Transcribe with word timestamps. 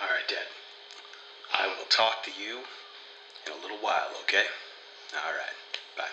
All 0.00 0.08
right, 0.08 0.28
Dad. 0.28 0.46
I 1.52 1.66
will 1.68 1.86
talk 1.88 2.22
to 2.24 2.30
you 2.30 2.58
in 3.46 3.52
a 3.52 3.56
little 3.62 3.78
while, 3.78 4.10
okay? 4.22 4.44
All 5.14 5.32
right. 5.32 5.56
Bye. 5.96 6.12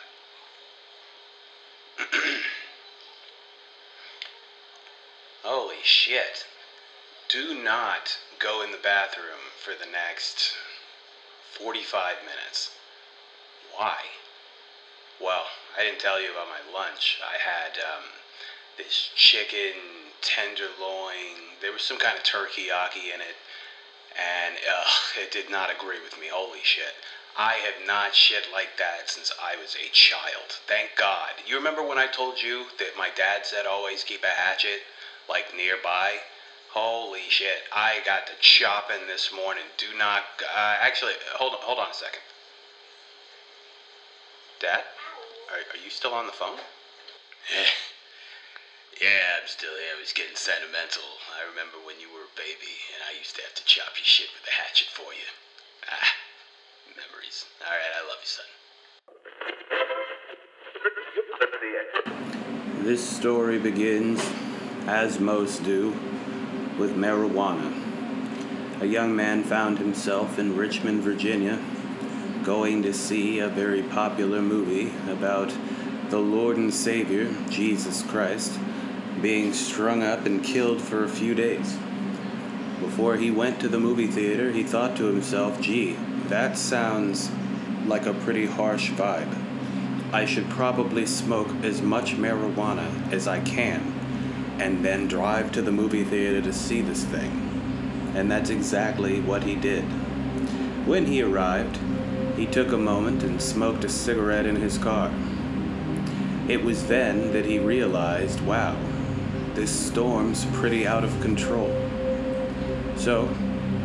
Holy 5.44 5.76
shit. 5.84 6.46
Do 7.28 7.54
not 7.54 8.18
go 8.40 8.62
in 8.62 8.72
the 8.72 8.78
bathroom 8.78 9.52
for 9.62 9.74
the 9.74 9.90
next 9.90 10.54
45 11.52 12.18
minutes. 12.24 12.70
Why? 13.74 13.98
Well, 15.22 15.46
I 15.78 15.84
didn't 15.84 16.00
tell 16.00 16.22
you 16.22 16.32
about 16.32 16.48
my 16.48 16.62
lunch. 16.74 17.20
I 17.22 17.38
had 17.38 17.78
um, 17.80 18.04
this 18.78 19.10
chicken 19.16 19.76
tenderloin. 20.22 21.49
There 21.62 21.72
was 21.72 21.82
some 21.82 21.98
kind 21.98 22.18
of 22.18 22.24
teriyaki 22.24 23.14
in 23.14 23.22
it, 23.22 23.36
and 24.18 24.56
ugh, 24.70 24.88
it 25.22 25.32
did 25.32 25.50
not 25.50 25.70
agree 25.72 26.00
with 26.02 26.20
me. 26.20 26.28
Holy 26.32 26.64
shit. 26.64 26.96
I 27.38 27.54
have 27.56 27.86
not 27.88 28.16
shit 28.16 28.48
like 28.52 28.78
that 28.78 29.10
since 29.10 29.32
I 29.42 29.56
was 29.56 29.76
a 29.76 29.90
child. 29.92 30.60
Thank 30.68 30.90
God. 30.96 31.32
You 31.48 31.56
remember 31.56 31.82
when 31.82 31.98
I 31.98 32.08
told 32.08 32.42
you 32.42 32.66
that 32.80 32.98
my 32.98 33.10
dad 33.16 33.46
said 33.46 33.66
always 33.66 34.04
keep 34.04 34.24
a 34.24 34.28
hatchet, 34.28 34.82
like 35.30 35.56
nearby? 35.56 36.18
Holy 36.72 37.30
shit. 37.30 37.64
I 37.72 38.02
got 38.06 38.28
to 38.28 38.34
chopping 38.40 39.08
this 39.08 39.32
morning. 39.34 39.66
Do 39.78 39.88
not. 39.98 40.24
Uh, 40.44 40.76
actually, 40.80 41.14
hold 41.36 41.54
on, 41.54 41.60
hold 41.62 41.80
on 41.80 41.92
a 41.92 41.94
second. 41.94 42.22
Dad? 44.60 44.84
Are, 45.50 45.58
are 45.58 45.84
you 45.84 45.90
still 45.90 46.14
on 46.14 46.26
the 46.26 46.34
phone? 46.34 46.60
Yeah, 49.02 49.40
I'm 49.40 49.48
still 49.48 49.72
here. 49.80 49.96
I 49.96 50.00
was 50.02 50.12
getting 50.12 50.36
sentimental. 50.36 51.08
I 51.32 51.48
remember 51.50 51.78
when 51.88 51.96
you 52.02 52.12
were 52.12 52.28
a 52.28 52.36
baby 52.36 52.76
and 52.92 53.00
I 53.08 53.18
used 53.18 53.34
to 53.38 53.42
have 53.44 53.56
to 53.56 53.64
chop 53.64 53.96
your 53.96 54.04
shit 54.04 54.28
with 54.36 54.46
a 54.46 54.52
hatchet 54.52 54.88
for 54.92 55.14
you. 55.14 55.24
Ah, 55.90 56.12
memories. 57.00 57.46
All 57.64 57.72
right, 57.72 57.96
I 57.96 58.04
love 58.04 58.20
you, 58.20 58.28
son. 58.28 58.44
This 62.84 63.02
story 63.02 63.58
begins, 63.58 64.22
as 64.86 65.18
most 65.18 65.64
do, 65.64 65.96
with 66.78 66.98
marijuana. 66.98 67.72
A 68.82 68.86
young 68.86 69.16
man 69.16 69.46
found 69.46 69.78
himself 69.78 70.38
in 70.38 70.58
Richmond, 70.58 71.04
Virginia, 71.04 71.58
going 72.44 72.84
to 72.84 72.94
see 72.94 73.40
a 73.40 73.48
very 73.48 73.82
popular 73.82 74.42
movie 74.42 74.92
about 75.10 75.54
the 76.10 76.20
Lord 76.20 76.58
and 76.58 76.74
Savior, 76.74 77.34
Jesus 77.50 78.04
Christ, 78.04 78.60
being 79.22 79.54
strung 79.54 80.04
up 80.04 80.26
and 80.26 80.44
killed 80.44 80.82
for 80.82 81.04
a 81.04 81.10
few 81.10 81.36
days. 81.36 81.78
Before 82.80 83.18
he 83.18 83.32
went 83.32 83.60
to 83.60 83.68
the 83.68 83.80
movie 83.80 84.08
theater, 84.08 84.52
he 84.52 84.64
thought 84.64 84.96
to 84.98 85.06
himself, 85.06 85.60
gee, 85.62 85.98
that 86.28 86.58
sounds 86.58 87.30
like 87.86 88.06
a 88.06 88.14
pretty 88.14 88.46
harsh 88.46 88.92
vibe. 88.92 89.34
I 90.14 90.26
should 90.26 90.50
probably 90.50 91.06
smoke 91.06 91.50
as 91.64 91.82
much 91.82 92.16
marijuana 92.16 93.12
as 93.12 93.28
I 93.28 93.42
can 93.42 94.00
and 94.60 94.84
then 94.84 95.08
drive 95.08 95.52
to 95.54 95.62
the 95.62 95.72
movie 95.72 96.04
theater 96.04 96.42
to 96.42 96.52
see 96.52 96.82
this 96.82 97.04
thing. 97.06 98.12
And 98.16 98.30
that's 98.30 98.50
exactly 98.50 99.22
what 99.22 99.44
he 99.44 99.56
did. 99.56 99.84
When 100.86 101.06
he 101.06 101.22
arrived, 101.22 101.78
he 102.36 102.46
took 102.46 102.72
a 102.72 102.78
moment 102.78 103.24
and 103.24 103.42
smoked 103.42 103.84
a 103.84 103.90
cigarette 103.90 104.46
in 104.46 104.56
his 104.56 104.78
car. 104.78 105.12
It 106.48 106.64
was 106.64 106.88
then 106.88 107.32
that 107.34 107.46
he 107.46 107.60
realized 107.60 108.42
wow, 108.42 108.76
this 109.60 109.88
storm's 109.88 110.46
pretty 110.54 110.88
out 110.88 111.04
of 111.04 111.12
control. 111.20 111.70
So, 112.96 113.28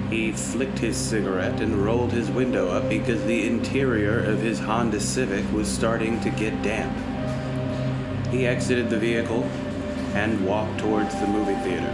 he 0.08 0.30
flicked 0.30 0.78
his 0.78 0.96
cigarette 0.96 1.60
and 1.60 1.84
rolled 1.84 2.12
his 2.12 2.30
window 2.30 2.68
up 2.68 2.88
because 2.88 3.20
the 3.24 3.44
interior 3.44 4.20
of 4.20 4.40
his 4.40 4.60
Honda 4.60 5.00
Civic 5.00 5.44
was 5.52 5.66
starting 5.66 6.20
to 6.20 6.30
get 6.30 6.62
damp. 6.62 6.96
He 8.28 8.46
exited 8.46 8.88
the 8.88 9.00
vehicle 9.00 9.42
and 10.14 10.46
walked 10.46 10.78
towards 10.78 11.12
the 11.18 11.26
movie 11.26 11.60
theater. 11.68 11.92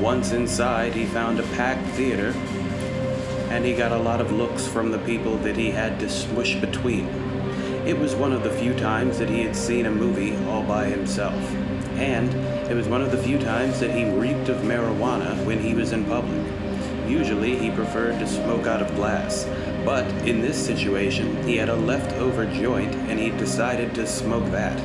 Once 0.00 0.32
inside, 0.32 0.94
he 0.94 1.04
found 1.04 1.38
a 1.38 1.46
packed 1.54 1.86
theater 1.96 2.32
and 3.50 3.62
he 3.62 3.74
got 3.74 3.92
a 3.92 3.98
lot 3.98 4.22
of 4.22 4.32
looks 4.32 4.66
from 4.66 4.90
the 4.90 5.00
people 5.00 5.36
that 5.38 5.58
he 5.58 5.70
had 5.70 6.00
to 6.00 6.08
smush 6.08 6.54
between. 6.62 7.08
It 7.84 7.98
was 7.98 8.14
one 8.14 8.32
of 8.32 8.42
the 8.42 8.50
few 8.52 8.72
times 8.72 9.18
that 9.18 9.28
he 9.28 9.42
had 9.42 9.54
seen 9.54 9.84
a 9.84 9.90
movie 9.90 10.34
all 10.46 10.62
by 10.62 10.86
himself, 10.86 11.34
and 11.98 12.55
it 12.68 12.74
was 12.74 12.88
one 12.88 13.00
of 13.00 13.12
the 13.12 13.18
few 13.18 13.38
times 13.38 13.78
that 13.78 13.92
he 13.92 14.04
reeked 14.04 14.48
of 14.48 14.58
marijuana 14.58 15.44
when 15.44 15.60
he 15.60 15.72
was 15.72 15.92
in 15.92 16.04
public. 16.04 16.44
Usually, 17.08 17.56
he 17.56 17.70
preferred 17.70 18.18
to 18.18 18.26
smoke 18.26 18.66
out 18.66 18.82
of 18.82 18.92
glass, 18.96 19.48
but 19.84 20.04
in 20.26 20.40
this 20.40 20.56
situation, 20.56 21.40
he 21.44 21.56
had 21.56 21.68
a 21.68 21.76
leftover 21.76 22.44
joint 22.46 22.92
and 23.08 23.20
he 23.20 23.30
decided 23.30 23.94
to 23.94 24.06
smoke 24.06 24.44
that. 24.50 24.76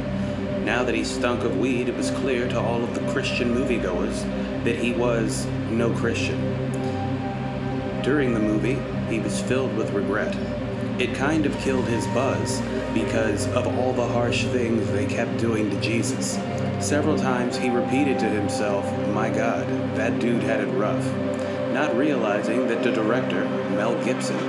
Now 0.63 0.83
that 0.83 0.93
he 0.93 1.03
stunk 1.03 1.43
of 1.43 1.57
weed, 1.57 1.89
it 1.89 1.97
was 1.97 2.11
clear 2.11 2.47
to 2.49 2.59
all 2.59 2.83
of 2.83 2.93
the 2.93 3.11
Christian 3.11 3.55
moviegoers 3.55 4.21
that 4.63 4.75
he 4.75 4.93
was 4.93 5.47
no 5.71 5.91
Christian. 5.91 6.39
During 8.03 8.35
the 8.35 8.39
movie, 8.39 8.77
he 9.11 9.19
was 9.19 9.41
filled 9.41 9.75
with 9.75 9.91
regret. 9.91 10.35
It 10.99 11.15
kind 11.15 11.47
of 11.47 11.57
killed 11.57 11.85
his 11.85 12.05
buzz 12.07 12.61
because 12.93 13.47
of 13.53 13.65
all 13.79 13.91
the 13.93 14.07
harsh 14.07 14.45
things 14.45 14.87
they 14.91 15.07
kept 15.07 15.39
doing 15.39 15.71
to 15.71 15.81
Jesus. 15.81 16.37
Several 16.81 17.15
times 17.15 17.57
he 17.57 17.69
repeated 17.69 18.17
to 18.19 18.27
himself, 18.27 18.83
My 19.09 19.29
God, 19.29 19.67
that 19.95 20.19
dude 20.19 20.41
had 20.41 20.61
it 20.61 20.71
rough, 20.73 21.05
not 21.71 21.95
realizing 21.95 22.67
that 22.67 22.83
the 22.83 22.91
director, 22.91 23.45
Mel 23.69 24.03
Gibson, 24.03 24.39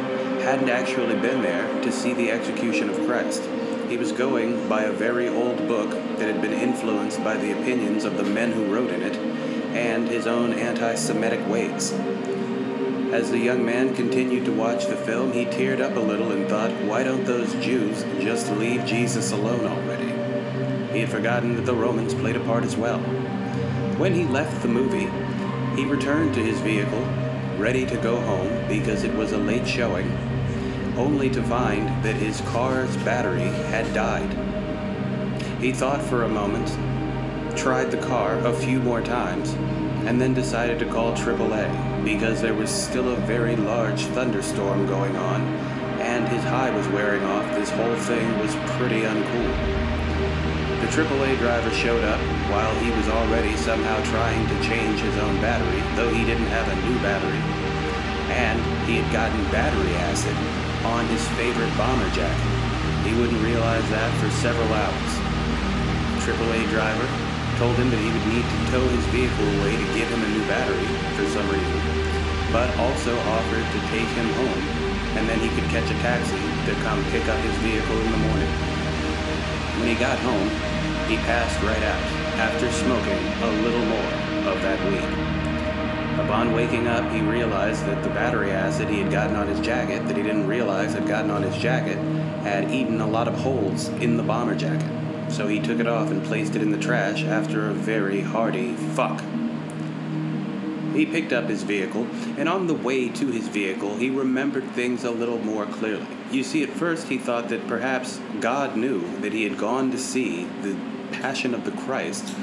hadn't 0.41 0.71
actually 0.71 1.15
been 1.21 1.43
there 1.43 1.69
to 1.83 1.93
see 1.93 2.15
the 2.15 2.31
execution 2.31 2.89
of 2.89 2.97
Christ. 3.07 3.43
He 3.89 3.99
was 3.99 4.13
going 4.13 4.67
by 4.67 4.85
a 4.85 4.93
very 4.93 5.29
old 5.29 5.69
book 5.69 5.91
that 5.91 6.27
had 6.27 6.41
been 6.41 6.55
influenced 6.55 7.23
by 7.23 7.37
the 7.37 7.53
opinions 7.53 8.05
of 8.05 8.17
the 8.17 8.25
men 8.25 8.53
who 8.53 8.65
wrote 8.65 8.91
in 8.91 9.03
it 9.03 9.17
and 9.77 10.09
his 10.09 10.27
own 10.27 10.55
anti 10.55 10.95
Semitic 10.95 11.47
ways. 11.49 11.93
As 13.13 13.31
the 13.31 13.39
young 13.39 13.63
man 13.63 13.95
continued 13.95 14.47
to 14.47 14.53
watch 14.53 14.87
the 14.87 14.97
film, 14.97 15.33
he 15.33 15.45
teared 15.45 15.83
up 15.83 15.97
a 15.97 16.01
little 16.01 16.33
and 16.33 16.49
thought, 16.49 16.71
why 16.85 17.03
don't 17.03 17.27
those 17.27 17.53
Jews 17.57 18.05
just 18.23 18.51
leave 18.53 18.87
Jesus 18.87 19.33
alone 19.33 19.67
already? 19.67 20.22
He 20.93 21.01
had 21.01 21.09
forgotten 21.09 21.57
that 21.57 21.65
the 21.65 21.75
Romans 21.75 22.13
played 22.13 22.37
a 22.37 22.41
part 22.41 22.65
as 22.65 22.77
well. 22.77 22.99
When 23.97 24.15
he 24.15 24.25
left 24.25 24.61
the 24.61 24.69
movie, 24.69 25.09
he 25.75 25.87
returned 25.87 26.35
to 26.35 26.41
his 26.43 26.61
vehicle, 26.61 27.03
ready 27.57 27.87
to 27.87 27.97
go 27.97 28.21
home 28.21 28.69
because 28.69 29.03
it 29.03 29.15
was 29.15 29.33
a 29.33 29.39
late 29.39 29.67
showing, 29.67 30.11
only 30.99 31.31
to 31.31 31.43
find 31.45 31.89
that 32.05 32.15
his 32.17 32.43
car's 32.43 32.95
battery 32.99 33.49
had 33.71 33.95
died. 33.95 34.31
He 35.63 35.73
thought 35.73 36.03
for 36.03 36.25
a 36.25 36.29
moment, 36.29 36.69
tried 37.57 37.91
the 37.91 38.07
car 38.07 38.39
a 38.41 38.53
few 38.53 38.79
more 38.79 39.01
times, 39.01 39.55
and 40.07 40.21
then 40.21 40.35
decided 40.35 40.79
to 40.81 40.87
call 40.87 41.15
AAA 41.15 42.05
because 42.05 42.43
there 42.43 42.55
was 42.55 42.69
still 42.69 43.13
a 43.13 43.17
very 43.17 43.57
large 43.57 44.03
thunderstorm 44.07 44.87
going 44.87 45.17
on, 45.17 45.41
and 46.01 46.29
his 46.29 46.43
high 46.43 46.71
was 46.71 46.87
wearing 46.89 47.23
off. 47.25 47.47
This 47.55 47.71
whole 47.71 47.97
thing 47.97 48.39
was 48.41 48.55
pretty 48.77 49.03
uncool. 49.03 49.72
AAA 50.93 51.41
driver 51.41 51.73
showed 51.73 52.05
up 52.05 52.21
while 52.53 52.69
he 52.85 52.93
was 52.93 53.09
already 53.09 53.57
somehow 53.57 53.97
trying 54.13 54.45
to 54.45 54.57
change 54.61 55.01
his 55.01 55.17
own 55.25 55.41
battery, 55.41 55.81
though 55.97 56.13
he 56.13 56.21
didn't 56.21 56.53
have 56.53 56.69
a 56.69 56.77
new 56.85 57.01
battery. 57.01 57.41
And 58.29 58.61
he 58.85 59.01
had 59.01 59.09
gotten 59.09 59.41
battery 59.49 59.89
acid 60.05 60.37
on 60.85 61.09
his 61.09 61.25
favorite 61.41 61.73
bomber 61.81 62.13
jacket. 62.13 62.45
He 63.09 63.17
wouldn't 63.17 63.41
realize 63.41 63.89
that 63.89 64.13
for 64.21 64.29
several 64.45 64.69
hours. 64.69 65.13
AAA 66.29 66.69
driver 66.69 67.09
told 67.57 67.73
him 67.81 67.89
that 67.89 67.97
he 67.97 68.13
would 68.13 68.29
need 68.29 68.45
to 68.45 68.59
tow 68.69 68.85
his 68.93 69.07
vehicle 69.17 69.49
away 69.65 69.73
to 69.73 69.89
give 69.97 70.13
him 70.13 70.21
a 70.21 70.29
new 70.29 70.45
battery 70.45 70.93
for 71.17 71.25
some 71.33 71.49
reason, 71.49 71.81
but 72.53 72.69
also 72.77 73.17
offered 73.33 73.65
to 73.65 73.81
take 73.89 74.13
him 74.13 74.29
home 74.45 74.93
and 75.17 75.25
then 75.25 75.41
he 75.41 75.49
could 75.57 75.69
catch 75.73 75.89
a 75.89 75.97
taxi 76.05 76.41
to 76.69 76.73
come 76.85 77.01
pick 77.09 77.25
up 77.29 77.41
his 77.41 77.57
vehicle 77.65 77.97
in 77.97 78.11
the 78.13 78.23
morning. 78.29 78.53
When 79.81 79.89
he 79.89 79.97
got 79.97 80.19
home, 80.21 80.72
he 81.09 81.17
passed 81.19 81.61
right 81.63 81.83
out 81.83 82.03
after 82.39 82.71
smoking 82.73 83.19
a 83.43 83.63
little 83.63 83.85
more 83.87 84.53
of 84.53 84.63
that 84.63 84.79
weed. 84.91 85.33
Upon 86.25 86.53
waking 86.53 86.87
up, 86.87 87.11
he 87.13 87.21
realized 87.21 87.85
that 87.87 88.03
the 88.03 88.11
battery 88.11 88.51
acid 88.51 88.89
he 88.89 89.01
had 89.01 89.11
gotten 89.11 89.37
on 89.37 89.47
his 89.49 89.61
jacket, 89.61 90.07
that 90.07 90.17
he 90.17 90.23
didn't 90.23 90.47
realize 90.47 90.95
had 90.95 91.07
gotten 91.07 91.31
on 91.31 91.43
his 91.43 91.57
jacket, 91.57 91.97
had 92.43 92.71
eaten 92.71 93.01
a 93.01 93.07
lot 93.07 93.29
of 93.29 93.35
holes 93.35 93.89
in 93.89 94.17
the 94.17 94.23
bomber 94.23 94.55
jacket. 94.55 94.91
So 95.31 95.49
he 95.49 95.61
took 95.61 95.81
it 95.81 95.87
off 95.87 96.11
and 96.11 96.23
placed 96.25 96.55
it 96.55 96.63
in 96.63 96.71
the 96.71 96.79
trash 96.79 97.25
after 97.25 97.69
a 97.69 97.73
very 97.73 98.21
hearty 98.21 98.75
fuck. 98.75 99.23
He 100.95 101.07
picked 101.07 101.33
up 101.33 101.49
his 101.49 101.63
vehicle, 101.63 102.07
and 102.37 102.49
on 102.49 102.67
the 102.67 102.75
way 102.75 103.09
to 103.09 103.27
his 103.29 103.49
vehicle, 103.49 103.97
he 103.97 104.11
remembered 104.11 104.69
things 104.73 105.05
a 105.05 105.11
little 105.11 105.39
more 105.39 105.65
clearly. 105.65 106.07
You 106.31 106.45
see, 106.45 106.63
at 106.63 106.69
first 106.69 107.09
he 107.09 107.17
thought 107.17 107.49
that 107.49 107.67
perhaps 107.67 108.21
God 108.41 108.77
knew 108.77 109.01
that 109.21 109.33
he 109.33 109.45
had 109.45 109.57
gone 109.57 109.91
to 109.93 109.99
see 109.99 110.45
the 110.61 110.77
Passion 111.13 111.55
of 111.55 111.65
the 111.65 111.71
Christ 111.71 112.35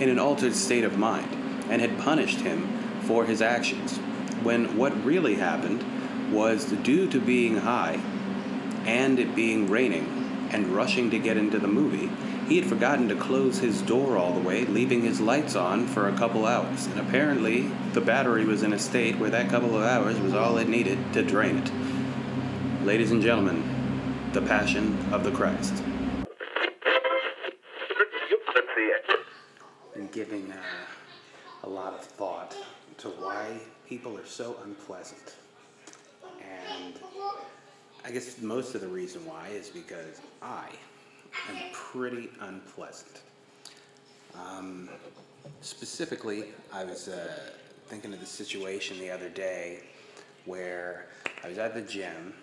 in 0.00 0.08
an 0.08 0.18
altered 0.18 0.54
state 0.54 0.84
of 0.84 0.98
mind 0.98 1.28
and 1.68 1.80
had 1.80 1.98
punished 1.98 2.40
him 2.40 2.68
for 3.02 3.24
his 3.24 3.42
actions. 3.42 3.98
When 4.42 4.76
what 4.76 5.04
really 5.04 5.36
happened 5.36 5.84
was 6.32 6.64
due 6.64 7.08
to 7.10 7.20
being 7.20 7.58
high 7.58 8.00
and 8.84 9.18
it 9.18 9.34
being 9.34 9.70
raining 9.70 10.48
and 10.50 10.66
rushing 10.68 11.10
to 11.10 11.18
get 11.18 11.36
into 11.36 11.58
the 11.58 11.68
movie, 11.68 12.10
he 12.48 12.58
had 12.58 12.68
forgotten 12.68 13.08
to 13.08 13.14
close 13.14 13.58
his 13.58 13.80
door 13.82 14.16
all 14.16 14.32
the 14.32 14.40
way, 14.40 14.64
leaving 14.64 15.02
his 15.02 15.20
lights 15.20 15.54
on 15.54 15.86
for 15.86 16.08
a 16.08 16.16
couple 16.16 16.44
hours. 16.44 16.86
And 16.86 17.00
apparently, 17.00 17.70
the 17.92 18.00
battery 18.00 18.44
was 18.44 18.62
in 18.62 18.72
a 18.72 18.78
state 18.78 19.18
where 19.18 19.30
that 19.30 19.48
couple 19.48 19.76
of 19.76 19.84
hours 19.84 20.18
was 20.20 20.34
all 20.34 20.58
it 20.58 20.68
needed 20.68 20.98
to 21.14 21.22
drain 21.22 21.58
it. 21.58 22.84
Ladies 22.84 23.12
and 23.12 23.22
gentlemen, 23.22 23.62
the 24.32 24.42
Passion 24.42 24.98
of 25.12 25.24
the 25.24 25.30
Christ. 25.30 25.82
Giving 30.12 30.52
uh, 30.52 30.56
a 31.64 31.68
lot 31.68 31.94
of 31.94 32.04
thought 32.04 32.54
to 32.98 33.08
why 33.08 33.58
people 33.88 34.16
are 34.16 34.26
so 34.26 34.56
unpleasant. 34.64 35.36
And 36.22 36.94
I 38.04 38.10
guess 38.10 38.40
most 38.40 38.74
of 38.74 38.82
the 38.82 38.88
reason 38.88 39.24
why 39.24 39.48
is 39.48 39.70
because 39.70 40.20
I 40.42 40.68
am 41.48 41.56
pretty 41.72 42.30
unpleasant. 42.40 43.22
Um, 44.34 44.90
specifically, 45.62 46.44
I 46.72 46.84
was 46.84 47.08
uh, 47.08 47.50
thinking 47.86 48.12
of 48.12 48.20
the 48.20 48.26
situation 48.26 48.98
the 48.98 49.10
other 49.10 49.30
day 49.30 49.80
where 50.44 51.06
I 51.42 51.48
was 51.48 51.58
at 51.58 51.74
the 51.74 51.82
gym 51.82 52.34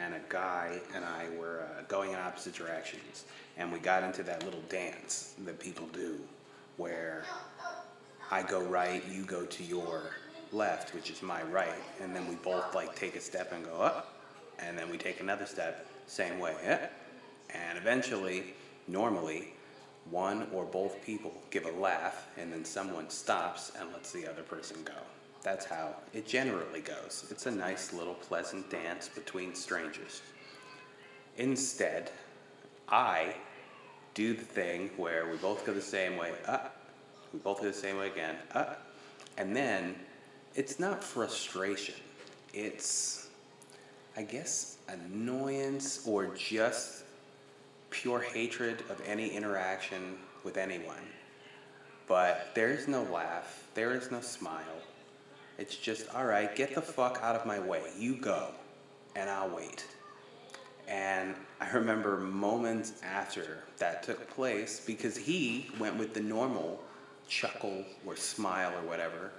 and 0.00 0.14
a 0.14 0.20
guy 0.28 0.78
and 0.94 1.04
I 1.04 1.26
were 1.36 1.62
uh, 1.62 1.82
going 1.88 2.10
in 2.10 2.16
opposite 2.16 2.54
directions, 2.54 3.24
and 3.56 3.72
we 3.72 3.80
got 3.80 4.04
into 4.04 4.22
that 4.22 4.44
little 4.44 4.62
dance 4.68 5.34
that 5.44 5.58
people 5.58 5.86
do 5.92 6.20
where 6.78 7.24
I 8.30 8.42
go 8.42 8.62
right, 8.62 9.04
you 9.10 9.24
go 9.24 9.44
to 9.44 9.62
your 9.62 10.14
left, 10.52 10.94
which 10.94 11.10
is 11.10 11.22
my 11.22 11.42
right, 11.42 11.82
and 12.00 12.16
then 12.16 12.26
we 12.26 12.36
both 12.36 12.74
like 12.74 12.94
take 12.94 13.16
a 13.16 13.20
step 13.20 13.52
and 13.52 13.64
go 13.64 13.74
up, 13.74 14.20
and 14.58 14.78
then 14.78 14.88
we 14.90 14.96
take 14.96 15.20
another 15.20 15.44
step, 15.44 15.86
same 16.06 16.38
way, 16.38 16.54
and 17.50 17.76
eventually, 17.76 18.54
normally, 18.86 19.52
one 20.10 20.46
or 20.54 20.64
both 20.64 21.02
people 21.04 21.34
give 21.50 21.66
a 21.66 21.72
laugh, 21.72 22.28
and 22.38 22.50
then 22.52 22.64
someone 22.64 23.10
stops 23.10 23.72
and 23.78 23.92
lets 23.92 24.12
the 24.12 24.26
other 24.26 24.42
person 24.42 24.78
go. 24.84 24.94
That's 25.42 25.66
how 25.66 25.94
it 26.14 26.26
generally 26.26 26.80
goes. 26.80 27.26
It's 27.30 27.46
a 27.46 27.50
nice 27.50 27.92
little 27.92 28.14
pleasant 28.14 28.70
dance 28.70 29.08
between 29.08 29.54
strangers. 29.54 30.22
Instead, 31.36 32.10
I 32.88 33.34
do 34.18 34.34
the 34.34 34.44
thing 34.44 34.90
where 34.96 35.30
we 35.30 35.36
both 35.36 35.64
go 35.64 35.72
the 35.72 35.80
same 35.80 36.16
way, 36.16 36.32
up, 36.44 36.76
we 37.32 37.38
both 37.38 37.60
go 37.60 37.68
the 37.68 37.72
same 37.72 37.96
way 37.98 38.08
again, 38.08 38.34
up, 38.52 38.84
and 39.36 39.54
then 39.54 39.94
it's 40.56 40.80
not 40.80 41.04
frustration. 41.04 41.94
It's, 42.52 43.28
I 44.16 44.22
guess, 44.22 44.78
annoyance 44.88 46.02
or 46.04 46.34
just 46.34 47.04
pure 47.90 48.18
hatred 48.18 48.82
of 48.90 49.00
any 49.06 49.28
interaction 49.28 50.18
with 50.42 50.56
anyone. 50.56 51.06
But 52.08 52.50
there 52.56 52.70
is 52.70 52.88
no 52.88 53.04
laugh, 53.04 53.68
there 53.74 53.94
is 53.94 54.10
no 54.10 54.20
smile. 54.20 54.82
It's 55.58 55.76
just, 55.76 56.12
all 56.12 56.24
right, 56.26 56.56
get 56.56 56.74
the 56.74 56.82
fuck 56.82 57.20
out 57.22 57.36
of 57.36 57.46
my 57.46 57.60
way. 57.60 57.82
You 57.96 58.16
go, 58.16 58.48
and 59.14 59.30
I'll 59.30 59.50
wait. 59.50 59.86
And 60.88 61.34
I 61.60 61.68
remember 61.70 62.16
moments 62.16 62.94
after 63.04 63.64
that 63.76 64.02
took 64.02 64.28
place 64.30 64.82
because 64.84 65.16
he 65.16 65.70
went 65.78 65.96
with 65.98 66.14
the 66.14 66.20
normal 66.20 66.82
chuckle 67.28 67.84
or 68.06 68.16
smile 68.16 68.72
or 68.72 68.88
whatever. 68.88 69.30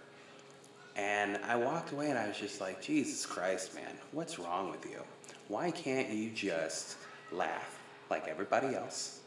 And 0.96 1.38
I 1.48 1.56
walked 1.56 1.92
away 1.92 2.10
and 2.10 2.20
I 2.20 2.28
was 2.28 2.38
just 2.38 2.62
like, 2.62 2.82
Jesus 2.82 3.26
Christ, 3.26 3.74
man, 3.74 3.96
what's 4.12 4.38
wrong 4.38 4.70
with 4.70 4.86
you? 4.86 5.02
Why 5.48 5.72
can't 5.72 6.10
you 6.10 6.30
just 6.30 6.98
laugh 7.32 7.80
like 8.12 8.28
everybody 8.28 8.76
else 8.76 9.22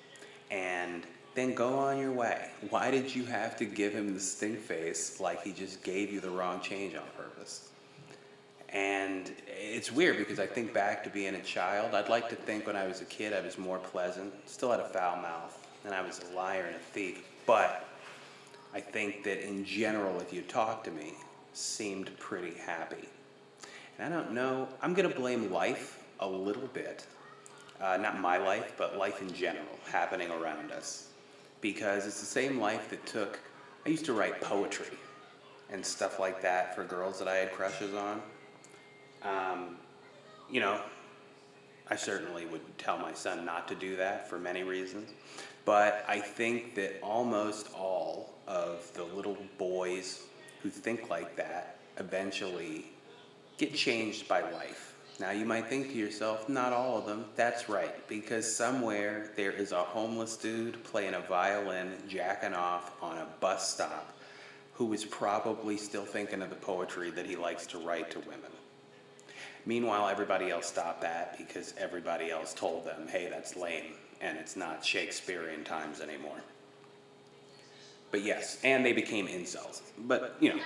and 0.51 1.05
then 1.35 1.55
go 1.55 1.79
on 1.79 1.99
your 1.99 2.13
way? 2.13 2.51
Why 2.71 2.93
did 2.93 3.13
you 3.15 3.25
have 3.25 3.57
to 3.57 3.65
give 3.65 3.93
him 3.93 4.15
the 4.15 4.21
stink 4.21 4.61
face 4.61 5.19
like 5.19 5.43
he 5.43 5.53
just 5.53 5.83
gave 5.83 6.13
you 6.13 6.21
the 6.21 6.31
wrong 6.31 6.61
change 6.61 6.95
on 6.95 7.03
purpose? 7.17 7.72
And 8.73 9.31
it's 9.47 9.93
weird 9.93 10.17
because 10.17 10.41
I 10.41 10.47
think 10.47 10.73
back 10.73 11.05
to 11.05 11.11
being 11.11 11.35
a 11.35 11.43
child. 11.43 11.95
I'd 11.95 12.09
like 12.09 12.29
to 12.31 12.37
think 12.37 12.67
when 12.67 12.77
I 12.77 12.87
was 12.87 13.03
a 13.03 13.05
kid 13.05 13.33
I 13.35 13.41
was 13.41 13.59
more 13.59 13.79
pleasant, 13.79 14.33
still 14.47 14.71
had 14.71 14.81
a 14.81 14.89
foul 14.89 15.17
mouth, 15.17 15.67
and 15.85 15.95
I 15.95 16.01
was 16.01 16.21
a 16.21 16.35
liar 16.35 16.65
and 16.67 16.77
a 16.77 16.79
thief. 16.79 17.25
But 17.47 17.87
I 18.75 18.81
think 18.81 19.25
that 19.25 19.47
in 19.47 19.65
general, 19.65 20.21
if 20.21 20.33
you 20.33 20.41
talk 20.43 20.85
to 20.85 20.91
me, 20.91 21.15
seemed 21.53 22.17
pretty 22.19 22.55
happy. 22.55 23.09
And 23.99 24.13
I 24.13 24.17
don't 24.17 24.33
know, 24.33 24.69
I'm 24.81 24.95
going 24.95 25.09
to 25.09 25.15
blame 25.15 25.53
life 25.53 26.03
a 26.21 26.27
little 26.27 26.69
bit. 26.69 27.07
Uh, 27.81 27.99
not 27.99 28.21
my 28.21 28.39
life, 28.39 28.75
but 28.79 28.97
life 28.97 29.21
in 29.21 29.33
general 29.35 29.67
happening 29.91 30.31
around 30.31 30.73
us. 30.73 31.09
Because 31.61 32.07
it's 32.07 32.21
the 32.21 32.27
same 32.27 32.59
life 32.59 32.89
that 32.91 33.05
took, 33.05 33.39
I 33.85 33.91
used 33.91 34.07
to 34.07 34.13
write 34.15 34.41
poetry 34.41 34.97
and 35.71 35.85
stuff 35.85 36.19
like 36.19 36.41
that 36.43 36.75
for 36.75 36.85
girls 36.85 37.19
that 37.19 37.29
I 37.29 37.37
had 37.37 37.53
crushes 37.53 37.95
on. 37.95 38.23
Um, 39.25 39.77
you 40.51 40.61
know, 40.61 40.81
I 41.89 41.97
certainly 41.97 42.47
would 42.47 42.63
tell 42.79 42.99
my 42.99 43.13
son 43.13 43.45
not 43.45 43.69
to 43.69 43.75
do 43.75 43.97
that 43.97 44.29
for 44.29 44.39
many 44.39 44.63
reasons. 44.63 45.11
But 45.65 46.05
I 46.09 46.21
think 46.21 46.75
that 46.75 47.01
almost 47.03 47.69
all 47.75 48.35
of 48.47 48.91
the 48.95 49.05
little 49.05 49.37
boys 49.59 50.23
who 50.63 50.71
think 50.71 51.09
like 51.11 51.37
that 51.37 51.77
eventually 51.99 52.87
get 53.59 53.75
changed 53.75 54.27
by 54.27 54.41
life. 54.51 54.95
Now, 55.21 55.31
you 55.31 55.45
might 55.45 55.67
think 55.67 55.89
to 55.89 55.99
yourself, 55.99 56.49
not 56.49 56.73
all 56.73 56.99
of 56.99 57.07
them. 57.07 57.27
That's 57.37 57.69
right, 57.69 58.07
because 58.09 58.57
somewhere 58.57 59.31
there 59.37 59.53
is 59.53 59.71
a 59.71 59.83
homeless 59.83 60.37
dude 60.37 60.83
playing 60.85 61.15
a 61.15 61.21
violin, 61.21 61.93
jacking 62.09 62.55
off 62.55 62.93
on 63.03 63.19
a 63.19 63.27
bus 63.39 63.73
stop, 63.75 64.13
who 64.75 64.93
is 64.93 65.05
probably 65.05 65.77
still 65.77 66.05
thinking 66.05 66.43
of 66.43 66.51
the 66.51 66.57
poetry 66.57 67.11
that 67.11 67.27
he 67.27 67.37
likes 67.37 67.67
to 67.67 67.79
write 67.79 68.11
to 68.11 68.19
women. 68.21 68.51
Meanwhile, 69.65 70.09
everybody 70.09 70.51
else 70.51 70.67
stopped 70.67 71.03
that 71.03 71.39
because 71.39 71.75
everybody 71.79 72.31
else 72.31 72.53
told 72.53 72.85
them, 72.85 73.07
hey, 73.09 73.29
that's 73.31 73.57
lame, 73.57 73.95
and 74.21 74.37
it's 74.37 74.57
not 74.57 74.85
Shakespearean 74.85 75.65
times 75.65 76.01
anymore. 76.01 76.41
But 78.11 78.23
yes, 78.23 78.59
and 78.65 78.85
they 78.85 78.93
became 78.93 79.29
incels. 79.29 79.81
But, 79.99 80.37
you 80.41 80.55
know, 80.55 80.63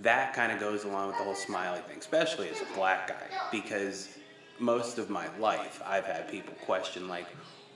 that 0.00 0.34
kind 0.34 0.50
of 0.50 0.58
goes 0.58 0.84
along 0.84 1.08
with 1.08 1.18
the 1.18 1.24
whole 1.24 1.34
smiley 1.34 1.80
thing, 1.88 1.98
especially 1.98 2.48
as 2.48 2.60
a 2.60 2.74
black 2.74 3.08
guy, 3.08 3.36
because 3.50 4.08
most 4.58 4.98
of 4.98 5.08
my 5.08 5.26
life 5.38 5.80
I've 5.86 6.04
had 6.04 6.28
people 6.28 6.54
question, 6.64 7.08
like, 7.08 7.26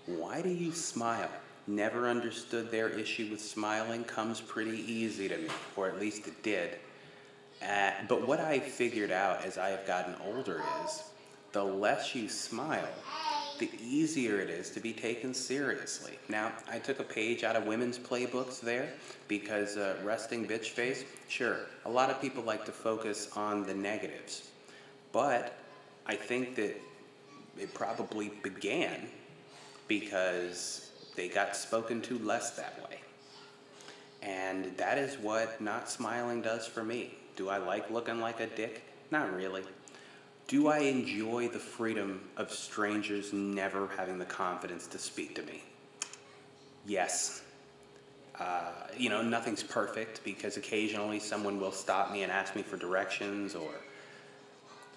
why 0.07 0.43
do 0.43 0.49
you 0.49 0.73
smile? 0.73 1.31
Never 1.69 2.09
understood 2.09 2.71
their 2.71 2.89
issue 2.89 3.29
with 3.31 3.41
smiling 3.41 4.05
comes 4.05 4.41
pretty 4.41 4.79
easy 4.93 5.29
to 5.29 5.37
me, 5.37 5.49
or 5.77 5.89
at 5.89 6.01
least 6.01 6.27
it 6.27 6.43
did. 6.43 6.79
Uh, 7.63 7.91
but 8.09 8.27
what 8.27 8.41
I 8.41 8.59
figured 8.59 9.11
out 9.11 9.45
as 9.45 9.59
I 9.59 9.71
have 9.71 9.87
gotten 9.87 10.15
older 10.27 10.63
is 10.85 11.03
the 11.53 11.65
less 11.65 12.15
you 12.15 12.29
smile, 12.29 12.89
the 13.59 13.71
easier 13.83 14.41
it 14.41 14.51
is 14.51 14.71
to 14.71 14.81
be 14.81 14.93
taken 14.93 15.33
seriously. 15.33 16.19
Now, 16.29 16.53
I 16.71 16.79
took 16.79 17.01
a 17.01 17.05
page 17.05 17.45
out 17.45 17.57
of 17.57 17.67
women's 17.67 17.99
playbooks 17.99 18.61
there 18.61 18.91
because 19.29 19.77
uh, 19.77 19.97
resting 20.05 20.47
bitch 20.47 20.67
face, 20.67 21.05
sure, 21.29 21.61
a 21.87 21.91
lot 21.91 22.11
of 22.11 22.21
people 22.21 22.43
like 22.43 22.65
to 22.67 22.73
focus 22.73 23.31
on 23.35 23.67
the 23.67 23.75
negatives. 23.75 24.51
But 25.13 25.57
I 26.07 26.15
think 26.15 26.57
that 26.57 26.77
it 27.59 27.73
probably 27.73 28.31
began 28.43 29.09
because 29.89 30.91
they 31.15 31.29
got 31.29 31.57
spoken 31.57 32.03
to 32.03 32.19
less 32.19 32.51
that 32.51 32.79
way. 32.89 33.01
And 34.23 34.77
that 34.77 34.99
is 34.99 35.17
what 35.17 35.61
not 35.61 35.89
smiling 35.89 36.43
does 36.43 36.67
for 36.67 36.85
me. 36.85 37.15
Do 37.37 37.51
I 37.51 37.59
like 37.59 37.91
looking 37.91 38.21
like 38.21 38.41
a 38.41 38.47
dick? 38.47 38.83
Not 39.11 39.35
really. 39.35 39.63
Do 40.49 40.69
I 40.69 40.79
enjoy 40.79 41.49
the 41.49 41.59
freedom 41.59 42.21
of 42.37 42.51
strangers 42.51 43.33
never 43.33 43.89
having 43.97 44.19
the 44.19 44.25
confidence 44.25 44.87
to 44.89 44.99
speak 44.99 45.35
to 45.35 45.43
me? 45.43 45.63
Yes. 46.87 47.43
Uh, 48.39 48.71
you 48.97 49.09
know, 49.09 49.23
nothing's 49.23 49.63
perfect 49.63 50.23
because 50.25 50.57
occasionally 50.57 51.19
someone 51.19 51.61
will 51.61 51.73
stop 51.73 52.13
me 52.13 52.23
and 52.23 52.31
ask 52.31 52.55
me 52.55 52.63
for 52.63 52.77
directions 52.77 53.55
or 53.55 53.71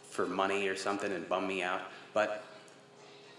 for 0.10 0.26
money 0.26 0.68
or 0.68 0.76
something 0.76 1.12
and 1.12 1.28
bum 1.28 1.48
me 1.48 1.62
out. 1.62 1.82
But 2.14 2.44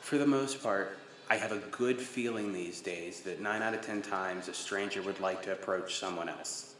for 0.00 0.18
the 0.18 0.26
most 0.26 0.62
part, 0.62 0.98
I 1.28 1.36
have 1.36 1.52
a 1.52 1.58
good 1.70 2.00
feeling 2.00 2.52
these 2.52 2.80
days 2.80 3.20
that 3.20 3.40
nine 3.40 3.62
out 3.62 3.72
of 3.72 3.82
ten 3.82 4.02
times 4.02 4.48
a 4.48 4.54
stranger 4.54 5.00
would 5.02 5.20
like 5.20 5.42
to 5.42 5.52
approach 5.52 5.96
someone 5.96 6.28
else. 6.28 6.74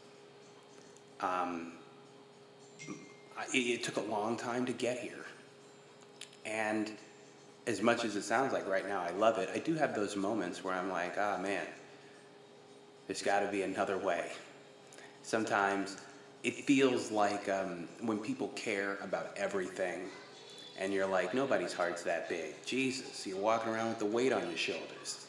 Um, 1.21 1.73
it, 3.53 3.57
it 3.57 3.83
took 3.83 3.97
a 3.97 4.01
long 4.09 4.37
time 4.37 4.65
to 4.65 4.73
get 4.73 4.99
here. 4.99 5.25
And 6.45 6.91
as 7.67 7.81
much 7.81 8.03
as 8.03 8.15
it 8.15 8.23
sounds 8.23 8.53
like 8.53 8.67
right 8.67 8.87
now 8.87 9.01
I 9.01 9.11
love 9.11 9.37
it, 9.37 9.49
I 9.53 9.59
do 9.59 9.75
have 9.75 9.95
those 9.95 10.15
moments 10.15 10.63
where 10.63 10.73
I'm 10.73 10.89
like, 10.89 11.15
ah, 11.17 11.37
man, 11.37 11.65
there's 13.07 13.21
got 13.21 13.41
to 13.41 13.47
be 13.47 13.61
another 13.61 13.97
way. 13.97 14.31
Sometimes 15.23 15.97
it 16.43 16.55
feels 16.55 17.11
like 17.11 17.47
um, 17.49 17.87
when 18.01 18.17
people 18.17 18.47
care 18.49 18.97
about 19.01 19.31
everything, 19.37 20.09
and 20.79 20.91
you're 20.91 21.05
like, 21.05 21.33
nobody's 21.33 21.73
heart's 21.73 22.01
that 22.03 22.27
big. 22.27 22.55
Jesus, 22.65 23.27
you're 23.27 23.37
walking 23.37 23.71
around 23.71 23.89
with 23.89 23.99
the 23.99 24.05
weight 24.05 24.33
on 24.33 24.47
your 24.47 24.57
shoulders. 24.57 25.27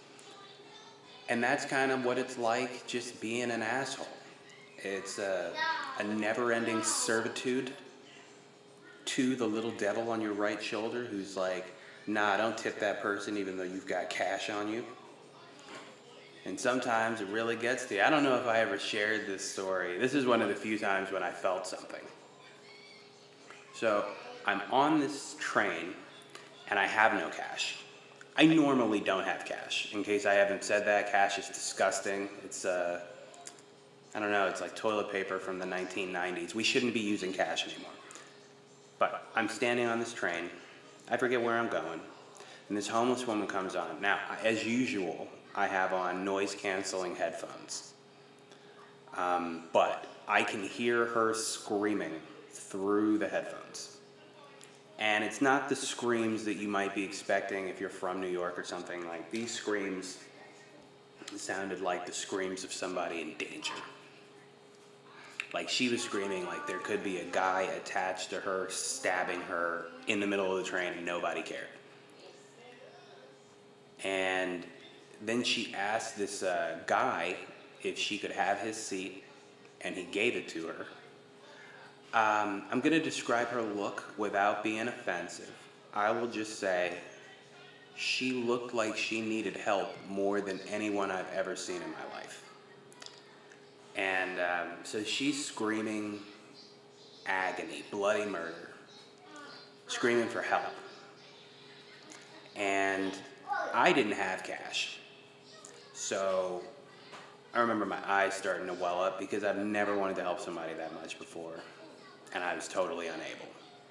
And 1.29 1.43
that's 1.43 1.67
kind 1.67 1.93
of 1.93 2.05
what 2.05 2.17
it's 2.17 2.39
like 2.39 2.87
just 2.87 3.21
being 3.21 3.51
an 3.51 3.63
asshole. 3.63 4.07
It's 4.79 5.19
a, 5.19 5.51
a 5.99 6.05
never 6.05 6.53
ending 6.53 6.83
servitude 6.83 7.73
to 9.05 9.37
the 9.37 9.47
little 9.47 9.73
devil 9.73 10.11
on 10.11 10.21
your 10.21 10.33
right 10.33 10.63
shoulder 10.63 11.05
who's 11.05 11.37
like, 11.37 11.67
nah, 12.07 12.37
don't 12.37 12.57
tip 12.57 12.79
that 12.81 13.01
person 13.01 13.37
even 13.37 13.57
though 13.57 13.63
you've 13.63 13.87
got 13.87 14.11
cash 14.11 14.51
on 14.51 14.73
you. 14.73 14.85
And 16.45 16.59
sometimes 16.59 17.21
it 17.21 17.29
really 17.29 17.57
gets 17.57 17.87
to 17.87 17.97
you. 17.97 18.03
I 18.03 18.11
don't 18.11 18.25
know 18.25 18.37
if 18.37 18.47
I 18.47 18.61
ever 18.61 18.79
shared 18.79 19.27
this 19.27 19.49
story. 19.49 19.99
This 19.99 20.15
is 20.15 20.27
one 20.27 20.43
of 20.43 20.49
the 20.49 20.55
few 20.55 20.79
times 20.79 21.13
when 21.13 21.23
I 21.23 21.31
felt 21.31 21.67
something. 21.67 22.03
So 23.75 24.05
I'm 24.47 24.61
on 24.73 24.99
this 24.99 25.37
train 25.39 25.95
and 26.69 26.79
I 26.79 26.87
have 26.87 27.15
no 27.15 27.29
cash. 27.29 27.77
I 28.37 28.47
normally 28.47 29.01
don't 29.01 29.25
have 29.25 29.45
cash. 29.45 29.93
In 29.93 30.03
case 30.03 30.27
I 30.27 30.35
haven't 30.35 30.65
said 30.65 30.87
that, 30.87 31.13
cash 31.13 31.39
is 31.39 31.49
disgusting. 31.49 32.29
It's, 32.45 32.65
uh, 32.65 33.03
I 34.15 34.21
don't 34.21 34.31
know, 34.31 34.47
it's 34.47 34.61
like 34.61 34.77
toilet 34.77 35.11
paper 35.11 35.39
from 35.39 35.59
the 35.59 35.65
1990s. 35.65 36.55
We 36.55 36.63
shouldn't 36.63 36.93
be 36.93 37.01
using 37.01 37.33
cash 37.33 37.67
anymore. 37.67 37.91
But 38.99 39.27
I'm 39.35 39.49
standing 39.49 39.87
on 39.87 39.99
this 39.99 40.13
train. 40.13 40.51
I 41.11 41.17
forget 41.17 41.43
where 41.43 41.59
I'm 41.59 41.69
going. 41.69 42.01
And 42.69 42.77
this 42.77 42.89
homeless 42.89 43.27
woman 43.27 43.47
comes 43.47 43.75
on. 43.75 44.01
Now, 44.01 44.19
as 44.45 44.65
usual, 44.65 45.29
I 45.55 45.67
have 45.67 45.93
on 45.93 46.25
noise 46.25 46.55
canceling 46.55 47.17
headphones. 47.17 47.95
Um, 49.17 49.65
but 49.73 50.07
I 50.29 50.43
can 50.43 50.63
hear 50.63 51.07
her 51.07 51.35
screaming 51.35 52.13
through 52.51 53.19
the 53.19 53.29
headphones. 53.29 53.99
And 54.99 55.25
it's 55.25 55.41
not 55.41 55.69
the 55.69 55.77
screams 55.77 56.45
that 56.45 56.55
you 56.55 56.69
might 56.69 56.95
be 56.95 57.03
expecting 57.03 57.69
if 57.69 57.81
you're 57.81 57.91
from 57.91 58.21
New 58.21 58.29
York 58.29 58.59
or 58.59 58.65
something. 58.65 59.07
Like 59.07 59.31
these 59.31 59.51
screams 59.53 60.19
sounded 61.37 61.81
like 61.81 62.07
the 62.07 62.13
screams 62.13 62.63
of 62.63 62.73
somebody 62.73 63.21
in 63.21 63.35
danger. 63.35 63.73
Like 65.55 65.69
she 65.69 65.89
was 65.89 66.03
screaming 66.03 66.47
like 66.47 66.67
there 66.67 66.79
could 66.79 67.05
be 67.05 67.19
a 67.19 67.25
guy 67.25 67.63
attached 67.77 68.31
to 68.31 68.41
her 68.41 68.69
stabbing 68.71 69.41
her 69.43 69.87
in 70.07 70.19
the 70.19 70.27
middle 70.27 70.57
of 70.57 70.65
the 70.65 70.69
train 70.69 70.95
and 70.95 71.05
nobody 71.05 71.43
cared. 71.43 71.67
And 74.03 74.65
then 75.21 75.45
she 75.45 75.75
asked 75.75 76.17
this 76.17 76.43
uh, 76.43 76.79
guy 76.87 77.37
if 77.83 77.99
she 77.99 78.19
could 78.19 78.31
have 78.31 78.59
his 78.59 78.77
seat, 78.77 79.25
and 79.81 79.95
he 79.95 80.05
gave 80.05 80.37
it 80.37 80.49
to 80.49 80.69
her. 80.69 80.87
Um, 82.15 82.65
I'm 82.71 82.81
going 82.81 82.93
to 82.93 83.03
describe 83.03 83.49
her 83.49 83.63
look 83.63 84.05
without 84.19 84.63
being 84.63 84.89
offensive. 84.89 85.51
I 85.95 86.11
will 86.11 86.29
just 86.29 86.59
say 86.59 86.95
she 87.97 88.33
looked 88.33 88.75
like 88.75 88.97
she 88.97 89.21
needed 89.21 89.57
help 89.57 89.95
more 90.09 90.41
than 90.41 90.61
anyone 90.69 91.11
I've 91.11 91.31
ever 91.33 91.57
seen 91.57 91.83
in 91.83 91.91
my 91.91 92.17
life. 92.17 92.52
And 93.97 94.41
um, 94.41 94.69
so 94.85 95.03
she's 95.03 95.45
screaming 95.45 96.21
agony, 97.27 97.85
bloody 97.91 98.27
murder, 98.27 98.71
screaming 99.87 100.29
for 100.29 100.43
help. 100.43 100.73
And 102.57 103.13
I 103.75 103.93
didn't 103.93 104.13
have 104.13 104.45
cash. 104.45 104.99
So 105.93 106.63
I 107.55 107.61
remember 107.61 107.85
my 107.85 107.99
eyes 108.07 108.35
starting 108.35 108.67
to 108.67 108.75
well 108.75 109.03
up 109.03 109.21
because 109.21 109.45
I've 109.45 109.59
never 109.59 109.97
wanted 109.97 110.17
to 110.17 110.23
help 110.23 110.41
somebody 110.41 110.75
that 110.75 110.95
much 110.95 111.19
before. 111.19 111.61
And 112.35 112.43
I 112.43 112.55
was 112.55 112.67
totally 112.67 113.09
unable. 113.09 113.47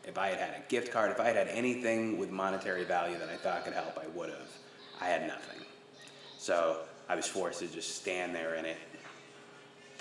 If 0.08 0.18
I 0.18 0.30
had 0.30 0.40
had 0.40 0.50
a 0.56 0.64
gift 0.68 0.92
card, 0.92 1.12
if 1.12 1.20
I 1.20 1.28
had 1.28 1.36
had 1.36 1.48
anything 1.50 2.18
with 2.18 2.32
monetary 2.32 2.84
value 2.84 3.20
that 3.20 3.30
I 3.30 3.36
thought 3.36 3.64
could 3.64 3.74
help, 3.74 4.00
I 4.00 4.08
would 4.16 4.30
have. 4.30 4.50
I 5.00 5.06
had 5.06 5.28
nothing. 5.28 5.60
So 6.40 6.80
I 7.08 7.16
was 7.16 7.28
forced 7.28 7.60
to 7.60 7.68
just 7.68 7.96
stand 7.96 8.34
there 8.34 8.56
in 8.56 8.66
it, 8.66 8.78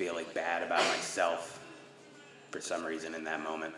feeling 0.01 0.25
bad 0.33 0.63
about 0.63 0.83
myself 0.87 1.63
for 2.51 2.59
some 2.59 2.87
reason 2.87 3.15
in 3.15 3.23
that 3.25 3.45
moment. 3.45 3.75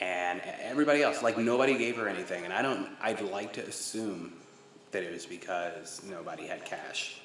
And 0.00 0.40
everybody 0.60 1.04
else, 1.04 1.22
like 1.22 1.38
nobody 1.38 1.78
gave 1.78 1.96
her 1.98 2.08
anything. 2.08 2.44
And 2.44 2.52
I 2.52 2.60
don't, 2.60 2.88
I'd 3.00 3.20
like 3.20 3.52
to 3.52 3.60
assume 3.64 4.32
that 4.90 5.04
it 5.04 5.12
was 5.12 5.24
because 5.24 6.02
nobody 6.10 6.48
had 6.48 6.64
cash. 6.64 7.20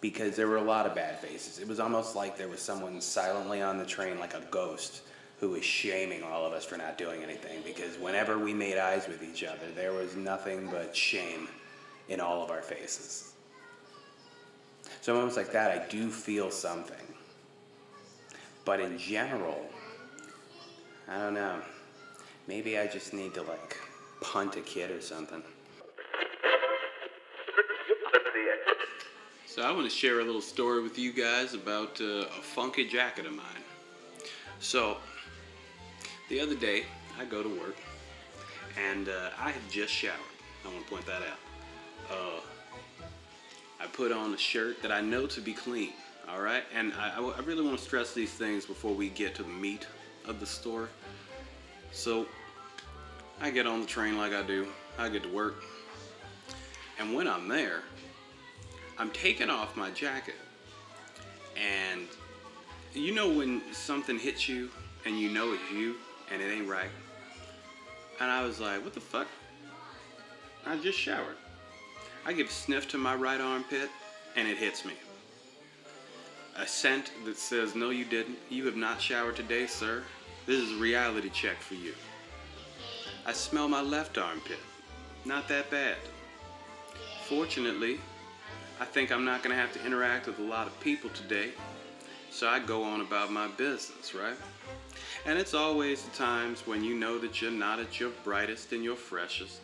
Because 0.00 0.34
there 0.34 0.48
were 0.48 0.56
a 0.56 0.62
lot 0.62 0.86
of 0.86 0.94
bad 0.94 1.18
faces. 1.18 1.58
It 1.58 1.68
was 1.68 1.78
almost 1.78 2.16
like 2.16 2.38
there 2.38 2.48
was 2.48 2.60
someone 2.60 2.98
silently 3.02 3.60
on 3.60 3.76
the 3.76 3.84
train, 3.84 4.18
like 4.18 4.32
a 4.32 4.42
ghost, 4.50 5.02
who 5.40 5.50
was 5.50 5.62
shaming 5.62 6.22
all 6.22 6.46
of 6.46 6.54
us 6.54 6.64
for 6.64 6.78
not 6.78 6.96
doing 6.96 7.22
anything. 7.22 7.60
Because 7.66 7.98
whenever 7.98 8.38
we 8.38 8.54
made 8.54 8.78
eyes 8.78 9.06
with 9.08 9.22
each 9.22 9.44
other, 9.44 9.70
there 9.74 9.92
was 9.92 10.16
nothing 10.16 10.70
but 10.72 10.96
shame 10.96 11.48
in 12.08 12.18
all 12.18 12.42
of 12.42 12.50
our 12.50 12.62
faces. 12.62 13.31
So, 15.02 15.14
moments 15.14 15.36
like 15.36 15.50
that, 15.50 15.70
I 15.72 15.86
do 15.88 16.10
feel 16.10 16.50
something. 16.50 16.96
But 18.64 18.78
in 18.78 18.96
general, 18.96 19.66
I 21.08 21.18
don't 21.18 21.34
know. 21.34 21.60
Maybe 22.46 22.78
I 22.78 22.86
just 22.86 23.12
need 23.12 23.34
to 23.34 23.42
like 23.42 23.76
punt 24.20 24.54
a 24.56 24.60
kid 24.60 24.92
or 24.92 25.00
something. 25.00 25.42
So 29.46 29.62
I 29.62 29.70
want 29.72 29.84
to 29.84 29.94
share 29.94 30.20
a 30.20 30.24
little 30.24 30.40
story 30.40 30.82
with 30.82 30.98
you 30.98 31.12
guys 31.12 31.52
about 31.52 32.00
uh, 32.00 32.24
a 32.24 32.42
funky 32.42 32.88
jacket 32.88 33.26
of 33.26 33.32
mine. 33.32 33.64
So 34.60 34.96
the 36.30 36.40
other 36.40 36.54
day 36.54 36.84
I 37.18 37.24
go 37.24 37.42
to 37.42 37.48
work 37.48 37.76
and 38.88 39.08
uh, 39.08 39.30
I 39.38 39.50
have 39.50 39.68
just 39.68 39.92
showered. 39.92 40.14
I 40.64 40.68
want 40.68 40.84
to 40.86 40.90
point 40.90 41.06
that 41.06 41.22
out. 41.22 41.38
Uh, 42.10 42.40
I 43.82 43.86
put 43.86 44.12
on 44.12 44.32
a 44.32 44.38
shirt 44.38 44.80
that 44.82 44.92
I 44.92 45.00
know 45.00 45.26
to 45.26 45.40
be 45.40 45.52
clean. 45.52 45.92
All 46.28 46.40
right, 46.40 46.62
and 46.72 46.92
I, 46.94 47.20
I 47.20 47.40
really 47.40 47.64
want 47.64 47.78
to 47.78 47.84
stress 47.84 48.14
these 48.14 48.30
things 48.32 48.64
before 48.64 48.94
we 48.94 49.08
get 49.08 49.34
to 49.36 49.42
the 49.42 49.48
meat 49.48 49.88
of 50.24 50.38
the 50.38 50.46
story. 50.46 50.86
So 51.90 52.26
I 53.40 53.50
get 53.50 53.66
on 53.66 53.80
the 53.80 53.86
train 53.86 54.16
like 54.16 54.32
I 54.32 54.42
do. 54.42 54.68
I 54.98 55.08
get 55.08 55.24
to 55.24 55.28
work. 55.28 55.64
And 57.00 57.12
when 57.12 57.26
I'm 57.26 57.48
there, 57.48 57.80
I'm 58.98 59.10
taking 59.10 59.50
off 59.50 59.76
my 59.76 59.90
jacket, 59.90 60.36
and 61.56 62.06
you 62.94 63.12
know 63.12 63.28
when 63.28 63.62
something 63.72 64.18
hits 64.18 64.48
you 64.48 64.70
and 65.04 65.18
you 65.18 65.28
know 65.30 65.52
it's 65.52 65.72
you 65.72 65.96
and 66.32 66.40
it 66.40 66.52
ain't 66.52 66.68
right. 66.68 66.90
And 68.20 68.30
I 68.30 68.44
was 68.44 68.60
like, 68.60 68.84
what 68.84 68.94
the 68.94 69.00
fuck? 69.00 69.26
I 70.64 70.76
just 70.76 70.98
showered. 70.98 71.36
I 72.24 72.32
give 72.32 72.50
sniff 72.50 72.88
to 72.88 72.98
my 72.98 73.14
right 73.14 73.40
armpit 73.40 73.90
and 74.36 74.46
it 74.46 74.56
hits 74.56 74.84
me. 74.84 74.94
A 76.56 76.66
scent 76.66 77.10
that 77.24 77.36
says, 77.36 77.74
no, 77.74 77.90
you 77.90 78.04
didn't. 78.04 78.38
You 78.48 78.64
have 78.66 78.76
not 78.76 79.00
showered 79.00 79.36
today, 79.36 79.66
sir. 79.66 80.02
This 80.46 80.60
is 80.60 80.72
a 80.72 80.80
reality 80.80 81.30
check 81.30 81.60
for 81.60 81.74
you. 81.74 81.94
I 83.26 83.32
smell 83.32 83.68
my 83.68 83.80
left 83.80 84.18
armpit. 84.18 84.58
Not 85.24 85.48
that 85.48 85.70
bad. 85.70 85.96
Fortunately, 87.28 87.98
I 88.80 88.84
think 88.84 89.10
I'm 89.10 89.24
not 89.24 89.42
going 89.42 89.54
to 89.54 89.60
have 89.60 89.72
to 89.72 89.84
interact 89.86 90.26
with 90.26 90.38
a 90.38 90.42
lot 90.42 90.66
of 90.66 90.78
people 90.80 91.10
today, 91.10 91.50
so 92.30 92.48
I 92.48 92.58
go 92.58 92.82
on 92.82 93.00
about 93.00 93.30
my 93.30 93.48
business, 93.48 94.14
right? 94.14 94.36
And 95.24 95.38
it's 95.38 95.54
always 95.54 96.02
the 96.02 96.16
times 96.16 96.66
when 96.66 96.82
you 96.82 96.94
know 96.94 97.18
that 97.18 97.40
you're 97.40 97.50
not 97.50 97.78
at 97.78 98.00
your 98.00 98.10
brightest 98.24 98.72
and 98.72 98.82
your 98.82 98.96
freshest 98.96 99.60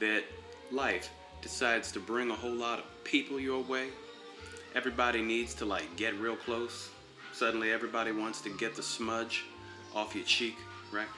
that 0.00 0.24
life 0.70 1.10
decides 1.42 1.92
to 1.92 2.00
bring 2.00 2.30
a 2.30 2.34
whole 2.34 2.54
lot 2.54 2.78
of 2.78 3.04
people 3.04 3.38
your 3.38 3.62
way. 3.62 3.88
Everybody 4.74 5.20
needs 5.20 5.52
to 5.54 5.66
like 5.66 5.96
get 5.96 6.18
real 6.18 6.36
close. 6.36 6.88
Suddenly 7.34 7.70
everybody 7.70 8.12
wants 8.12 8.40
to 8.42 8.50
get 8.50 8.74
the 8.74 8.82
smudge 8.82 9.44
off 9.94 10.14
your 10.14 10.24
cheek, 10.24 10.56
right? 10.92 11.08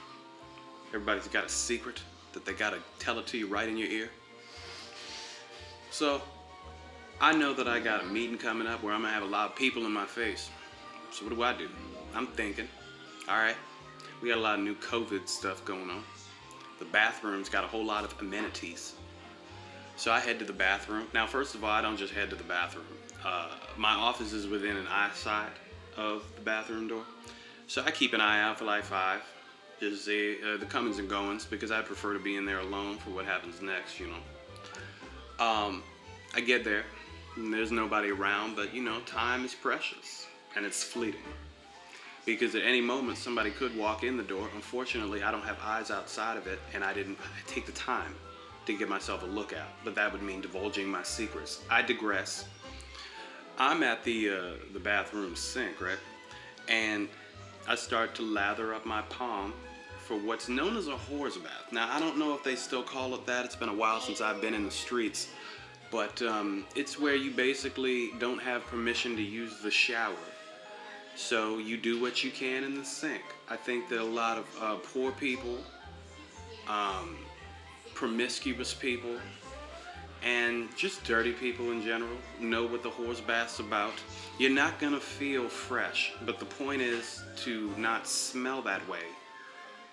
Everybody's 0.87 1.27
got 1.27 1.45
a 1.45 1.49
secret 1.49 2.01
that 2.33 2.45
they 2.45 2.53
got 2.53 2.71
to 2.71 2.79
tell 2.99 3.19
it 3.19 3.27
to 3.27 3.37
you 3.37 3.47
right 3.47 3.69
in 3.69 3.77
your 3.77 3.87
ear. 3.87 4.09
So 5.91 6.21
I 7.21 7.33
know 7.33 7.53
that 7.53 7.67
I 7.67 7.79
got 7.79 8.03
a 8.03 8.07
meeting 8.07 8.37
coming 8.37 8.67
up 8.67 8.83
where 8.83 8.93
I'm 8.93 9.01
gonna 9.01 9.13
have 9.13 9.23
a 9.23 9.27
lot 9.27 9.49
of 9.49 9.55
people 9.55 9.85
in 9.85 9.91
my 9.93 10.05
face. 10.05 10.49
So 11.11 11.23
what 11.23 11.33
do 11.33 11.43
I 11.43 11.53
do? 11.53 11.69
I'm 12.13 12.27
thinking, 12.27 12.67
all 13.29 13.37
right, 13.37 13.55
we 14.21 14.29
got 14.29 14.37
a 14.37 14.41
lot 14.41 14.59
of 14.59 14.65
new 14.65 14.75
COVID 14.75 15.29
stuff 15.29 15.63
going 15.63 15.89
on. 15.89 16.03
The 16.79 16.85
bathroom's 16.85 17.47
got 17.47 17.63
a 17.63 17.67
whole 17.67 17.85
lot 17.85 18.03
of 18.03 18.13
amenities. 18.19 18.95
So 19.97 20.11
I 20.11 20.19
head 20.19 20.39
to 20.39 20.45
the 20.45 20.53
bathroom. 20.53 21.07
Now, 21.13 21.25
first 21.25 21.55
of 21.55 21.63
all, 21.63 21.71
I 21.71 21.81
don't 21.81 21.97
just 21.97 22.13
head 22.13 22.29
to 22.29 22.35
the 22.35 22.43
bathroom. 22.43 22.85
Uh, 23.23 23.49
my 23.77 23.93
office 23.93 24.33
is 24.33 24.47
within 24.47 24.75
an 24.77 24.87
eyesight 24.87 25.51
of 25.97 26.23
the 26.35 26.41
bathroom 26.41 26.87
door. 26.87 27.03
So 27.67 27.81
I 27.83 27.91
keep 27.91 28.13
an 28.13 28.21
eye 28.21 28.41
out 28.41 28.59
for 28.59 28.65
like 28.65 28.83
five, 28.83 29.21
just 29.79 30.05
see 30.05 30.37
uh, 30.45 30.57
the 30.57 30.65
comings 30.65 30.99
and 30.99 31.09
goings 31.09 31.45
because 31.45 31.71
I 31.71 31.81
prefer 31.81 32.13
to 32.13 32.19
be 32.19 32.35
in 32.35 32.45
there 32.45 32.59
alone 32.59 32.97
for 32.97 33.09
what 33.11 33.25
happens 33.25 33.61
next, 33.61 33.99
you 33.99 34.07
know. 34.07 35.45
Um, 35.45 35.83
I 36.35 36.41
get 36.41 36.63
there, 36.63 36.83
and 37.35 37.53
there's 37.53 37.71
nobody 37.71 38.09
around, 38.11 38.55
but 38.55 38.73
you 38.73 38.83
know, 38.83 38.99
time 39.01 39.45
is 39.45 39.55
precious 39.55 40.27
and 40.55 40.65
it's 40.65 40.83
fleeting. 40.83 41.21
because 42.25 42.55
at 42.55 42.63
any 42.63 42.81
moment 42.81 43.17
somebody 43.17 43.51
could 43.51 43.75
walk 43.77 44.03
in 44.03 44.17
the 44.17 44.23
door. 44.23 44.49
Unfortunately, 44.55 45.23
I 45.23 45.31
don't 45.31 45.43
have 45.43 45.57
eyes 45.63 45.91
outside 45.91 46.37
of 46.37 46.47
it, 46.47 46.59
and 46.73 46.83
I 46.83 46.93
didn't 46.93 47.17
take 47.47 47.65
the 47.65 47.71
time 47.71 48.15
to 48.65 48.77
give 48.77 48.89
myself 48.89 49.23
a 49.23 49.25
look. 49.25 49.53
But 49.83 49.95
that 49.95 50.11
would 50.11 50.21
mean 50.21 50.41
divulging 50.41 50.87
my 50.87 51.03
secrets. 51.03 51.61
I 51.69 51.81
digress. 51.81 52.45
I'm 53.57 53.83
at 53.83 54.03
the 54.03 54.29
uh, 54.29 54.51
the 54.73 54.79
bathroom 54.79 55.35
sink, 55.35 55.79
right, 55.79 55.97
and 56.67 57.07
I 57.67 57.75
start 57.75 58.13
to 58.15 58.21
lather 58.21 58.73
up 58.73 58.85
my 58.85 59.01
palm 59.03 59.53
for 59.99 60.17
what's 60.17 60.49
known 60.49 60.75
as 60.77 60.87
a 60.87 60.95
whore's 60.95 61.37
bath. 61.37 61.71
Now 61.71 61.89
I 61.89 61.99
don't 61.99 62.17
know 62.17 62.35
if 62.35 62.43
they 62.43 62.55
still 62.55 62.83
call 62.83 63.15
it 63.15 63.25
that. 63.25 63.45
It's 63.45 63.55
been 63.55 63.69
a 63.69 63.73
while 63.73 64.01
since 64.01 64.19
I've 64.19 64.41
been 64.41 64.53
in 64.53 64.65
the 64.65 64.71
streets, 64.71 65.29
but 65.89 66.21
um, 66.21 66.65
it's 66.75 66.99
where 66.99 67.15
you 67.15 67.31
basically 67.31 68.11
don't 68.19 68.41
have 68.41 68.65
permission 68.65 69.15
to 69.15 69.21
use 69.21 69.59
the 69.61 69.71
shower 69.71 70.15
so 71.15 71.57
you 71.57 71.77
do 71.77 71.99
what 71.99 72.23
you 72.23 72.31
can 72.31 72.63
in 72.63 72.75
the 72.75 72.85
sink. 72.85 73.23
I 73.49 73.55
think 73.55 73.89
that 73.89 74.01
a 74.01 74.03
lot 74.03 74.37
of 74.37 74.45
uh, 74.61 74.75
poor 74.75 75.11
people, 75.13 75.57
um, 76.67 77.15
promiscuous 77.95 78.73
people, 78.73 79.15
and 80.21 80.69
just 80.75 81.03
dirty 81.03 81.31
people 81.31 81.71
in 81.71 81.81
general 81.81 82.17
know 82.39 82.65
what 82.65 82.83
the 82.83 82.89
horse 82.89 83.21
bath's 83.21 83.59
about. 83.59 83.93
You're 84.37 84.51
not 84.51 84.79
gonna 84.79 84.99
feel 84.99 85.47
fresh, 85.47 86.13
but 86.25 86.37
the 86.39 86.45
point 86.45 86.81
is 86.81 87.23
to 87.37 87.73
not 87.77 88.05
smell 88.07 88.61
that 88.63 88.87
way 88.87 89.03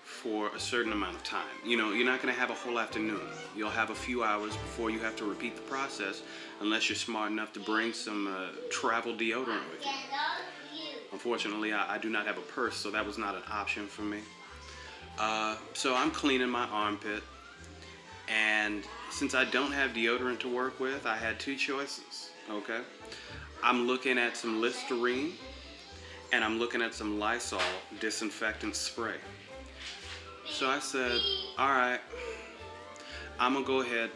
for 0.03 0.49
a 0.49 0.59
certain 0.59 0.91
amount 0.91 1.15
of 1.15 1.23
time. 1.23 1.55
You 1.65 1.77
know, 1.77 1.93
you're 1.93 2.05
not 2.05 2.21
gonna 2.21 2.33
have 2.33 2.49
a 2.49 2.55
whole 2.55 2.77
afternoon. 2.77 3.21
You'll 3.55 3.69
have 3.69 3.89
a 3.89 3.95
few 3.95 4.23
hours 4.23 4.55
before 4.57 4.89
you 4.89 4.99
have 4.99 5.15
to 5.17 5.25
repeat 5.25 5.55
the 5.55 5.61
process, 5.63 6.21
unless 6.59 6.89
you're 6.89 6.95
smart 6.97 7.31
enough 7.31 7.53
to 7.53 7.59
bring 7.59 7.93
some 7.93 8.27
uh, 8.27 8.49
travel 8.69 9.13
deodorant 9.13 9.69
with 9.71 9.85
you. 9.85 9.91
Unfortunately, 11.13 11.71
I, 11.73 11.95
I, 11.95 11.97
do 11.99 12.09
not 12.09 12.25
have 12.25 12.37
a 12.37 12.41
purse, 12.41 12.75
so 12.75 12.89
that 12.91 13.05
was 13.05 13.17
not 13.17 13.35
an 13.35 13.43
option 13.51 13.85
for 13.85 14.01
me. 14.01 14.19
Uh, 15.19 15.55
so 15.73 15.95
I'm 15.95 16.09
cleaning 16.09 16.49
my 16.49 16.65
armpit, 16.65 17.21
and 18.27 18.83
since 19.11 19.35
I 19.35 19.45
don't 19.45 19.71
have 19.71 19.91
deodorant 19.91 20.39
to 20.39 20.53
work 20.53 20.79
with, 20.79 21.05
I 21.05 21.15
had 21.15 21.39
two 21.39 21.55
choices. 21.55 22.29
Okay, 22.49 22.81
I'm 23.63 23.87
looking 23.87 24.17
at 24.17 24.35
some 24.35 24.61
Listerine, 24.61 25.33
and 26.31 26.43
I'm 26.43 26.59
looking 26.59 26.81
at 26.81 26.93
some 26.93 27.19
Lysol 27.19 27.61
disinfectant 27.99 28.75
spray. 28.75 29.15
So 30.49 30.69
I 30.69 30.79
said, 30.79 31.19
all 31.57 31.69
right, 31.69 31.99
I'm 33.39 33.53
gonna 33.53 33.65
go 33.65 33.81
ahead 33.81 34.09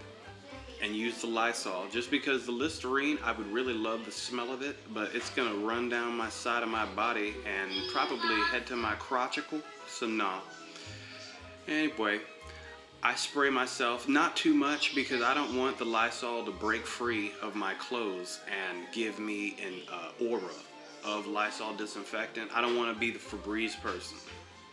and 0.82 0.96
use 0.96 1.22
the 1.22 1.28
Lysol 1.28 1.86
just 1.92 2.12
because 2.12 2.46
the 2.46 2.52
Listerine, 2.52 3.18
I 3.24 3.32
would 3.32 3.52
really 3.52 3.74
love 3.74 4.06
the 4.06 4.12
smell 4.12 4.52
of 4.52 4.62
it, 4.62 4.76
but 4.94 5.16
it's 5.16 5.30
gonna 5.32 5.56
run 5.66 5.90
down 5.90 6.16
my 6.16 6.30
side 6.30 6.64
of 6.64 6.70
my 6.70 6.86
body 6.86 7.34
and 7.46 7.72
probably 7.92 8.36
head 8.52 8.68
to 8.68 8.76
my 8.76 8.94
crotchicle, 8.96 9.62
so 9.88 10.06
no. 10.06 10.40
Anyway, 11.68 12.20
I 13.08 13.16
spray 13.16 13.50
myself, 13.50 14.10
not 14.10 14.36
too 14.36 14.54
much 14.54 14.94
because 14.94 15.22
I 15.22 15.34
don't 15.34 15.56
want 15.56 15.78
the 15.78 15.86
Lysol 15.86 16.44
to 16.44 16.52
break 16.52 16.86
free 16.86 17.32
of 17.42 17.56
my 17.56 17.74
clothes 17.76 18.42
and 18.52 18.80
give 18.92 19.18
me 19.18 19.56
an 19.66 19.76
uh, 19.90 20.30
aura 20.30 20.52
of 21.06 21.26
Lysol 21.26 21.74
disinfectant. 21.74 22.52
I 22.54 22.60
don't 22.60 22.76
want 22.76 22.94
to 22.94 23.00
be 23.00 23.12
the 23.12 23.18
Febreze 23.18 23.80
person 23.82 24.18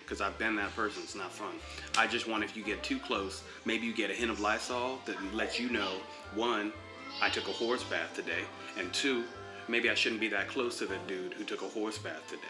because 0.00 0.20
I've 0.20 0.36
been 0.36 0.56
that 0.56 0.74
person. 0.74 1.04
It's 1.04 1.14
not 1.14 1.30
fun. 1.30 1.54
I 1.96 2.08
just 2.08 2.26
want 2.26 2.42
if 2.42 2.56
you 2.56 2.64
get 2.64 2.82
too 2.82 2.98
close, 2.98 3.44
maybe 3.64 3.86
you 3.86 3.94
get 3.94 4.10
a 4.10 4.14
hint 4.14 4.32
of 4.32 4.40
Lysol 4.40 4.98
that 5.04 5.16
lets 5.32 5.60
you 5.60 5.70
know 5.70 5.92
one, 6.34 6.72
I 7.22 7.28
took 7.28 7.46
a 7.46 7.52
horse 7.52 7.84
bath 7.84 8.16
today, 8.16 8.42
and 8.76 8.92
two, 8.92 9.22
maybe 9.68 9.88
I 9.88 9.94
shouldn't 9.94 10.20
be 10.20 10.28
that 10.30 10.48
close 10.48 10.76
to 10.80 10.86
that 10.86 11.06
dude 11.06 11.34
who 11.34 11.44
took 11.44 11.62
a 11.62 11.68
horse 11.68 11.98
bath 11.98 12.26
today. 12.26 12.42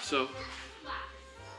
So, 0.00 0.28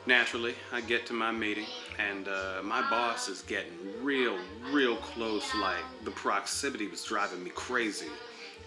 naturally, 0.06 0.56
I 0.72 0.80
get 0.80 1.06
to 1.08 1.14
my 1.14 1.34
meeting, 1.34 1.66
and 2.00 2.28
uh, 2.28 2.62
my 2.64 2.82
boss 2.90 3.28
is 3.28 3.42
getting 3.42 3.72
real, 4.02 4.38
real 4.72 4.96
close. 4.98 5.54
Like 5.56 5.84
the 6.04 6.12
proximity 6.12 6.88
was 6.88 7.04
driving 7.04 7.44
me 7.44 7.52
crazy, 7.52 8.10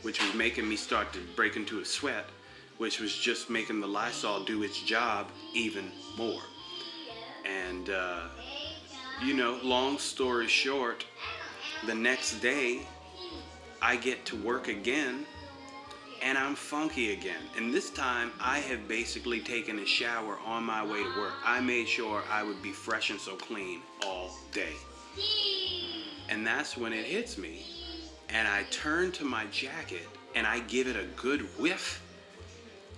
which 0.02 0.22
was 0.22 0.34
making 0.34 0.68
me 0.68 0.76
start 0.76 1.12
to 1.12 1.20
break 1.36 1.56
into 1.56 1.80
a 1.80 1.84
sweat 1.84 2.26
which 2.78 3.00
was 3.00 3.14
just 3.14 3.50
making 3.50 3.80
the 3.80 3.86
Lysol 3.86 4.44
do 4.44 4.62
its 4.62 4.80
job 4.82 5.28
even 5.52 5.90
more. 6.16 6.42
And, 7.44 7.90
uh, 7.90 8.28
you 9.22 9.34
know, 9.34 9.58
long 9.62 9.98
story 9.98 10.48
short, 10.48 11.04
the 11.86 11.94
next 11.94 12.40
day 12.40 12.86
I 13.80 13.96
get 13.96 14.24
to 14.26 14.36
work 14.36 14.68
again 14.68 15.26
and 16.24 16.38
I'm 16.38 16.54
funky 16.54 17.12
again. 17.12 17.42
And 17.56 17.72
this 17.72 17.90
time 17.90 18.32
I 18.40 18.58
have 18.60 18.88
basically 18.88 19.40
taken 19.40 19.78
a 19.78 19.86
shower 19.86 20.38
on 20.46 20.64
my 20.64 20.82
way 20.84 21.02
to 21.02 21.18
work. 21.20 21.34
I 21.44 21.60
made 21.60 21.86
sure 21.86 22.22
I 22.30 22.42
would 22.42 22.62
be 22.62 22.72
fresh 22.72 23.10
and 23.10 23.20
so 23.20 23.36
clean 23.36 23.82
all 24.04 24.34
day. 24.50 24.72
And 26.30 26.46
that's 26.46 26.78
when 26.78 26.94
it 26.94 27.04
hits 27.04 27.36
me. 27.36 27.66
And 28.30 28.48
I 28.48 28.64
turn 28.70 29.12
to 29.12 29.24
my 29.24 29.44
jacket 29.46 30.08
and 30.34 30.46
I 30.46 30.60
give 30.60 30.88
it 30.88 30.96
a 30.96 31.04
good 31.14 31.42
whiff 31.58 32.02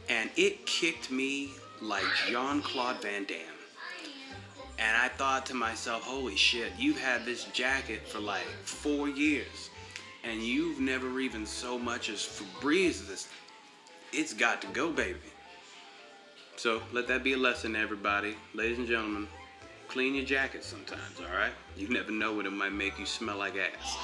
and 0.09 0.31
it 0.37 0.65
kicked 0.65 1.11
me 1.11 1.51
like 1.83 2.05
Jean 2.29 2.62
Claude 2.62 3.03
Van 3.03 3.25
Damme. 3.25 3.39
And 4.79 4.97
I 4.97 5.09
thought 5.09 5.47
to 5.47 5.55
myself, 5.55 6.05
holy 6.05 6.37
shit, 6.37 6.71
you've 6.79 7.01
had 7.01 7.25
this 7.25 7.45
jacket 7.47 8.07
for 8.07 8.21
like 8.21 8.47
four 8.62 9.09
years, 9.09 9.71
and 10.27 10.43
you've 10.43 10.81
never 10.81 11.21
even 11.21 11.47
so 11.47 11.79
much 11.79 12.09
as 12.09 12.19
Febreze 12.19 13.07
this. 13.07 13.29
It's 14.12 14.35
got 14.35 14.61
to 14.62 14.67
go, 14.69 14.91
baby. 14.91 15.19
So 16.57 16.83
let 16.93 17.07
that 17.09 17.23
be 17.23 17.35
a 17.35 17.37
lesson 17.37 17.75
to 17.75 17.79
everybody. 17.79 18.37
Ladies 18.53 18.79
and 18.79 18.89
gentlemen, 18.89 19.29
clean 19.89 20.15
your 20.15 20.25
jacket 20.25 20.65
sometimes, 20.65 21.21
alright? 21.21 21.53
You 21.77 21.89
never 21.89 22.11
know 22.11 22.35
when 22.35 22.47
it 22.47 22.53
might 22.53 22.73
make 22.73 22.99
you 22.99 23.07
smell 23.07 23.39
like 23.39 23.55
ass. 23.57 23.97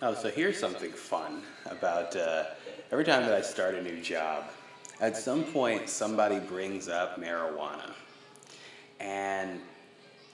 Oh, 0.00 0.14
so 0.14 0.30
here's 0.30 0.58
something 0.58 0.92
fun 0.92 1.42
about 1.66 2.14
uh, 2.14 2.44
every 2.92 3.04
time 3.04 3.22
that 3.22 3.34
I 3.34 3.40
start 3.40 3.74
a 3.74 3.82
new 3.82 4.00
job, 4.00 4.44
at 5.00 5.16
some 5.16 5.42
point 5.42 5.88
somebody 5.88 6.38
brings 6.38 6.88
up 6.88 7.20
marijuana. 7.20 7.92
And 9.00 9.60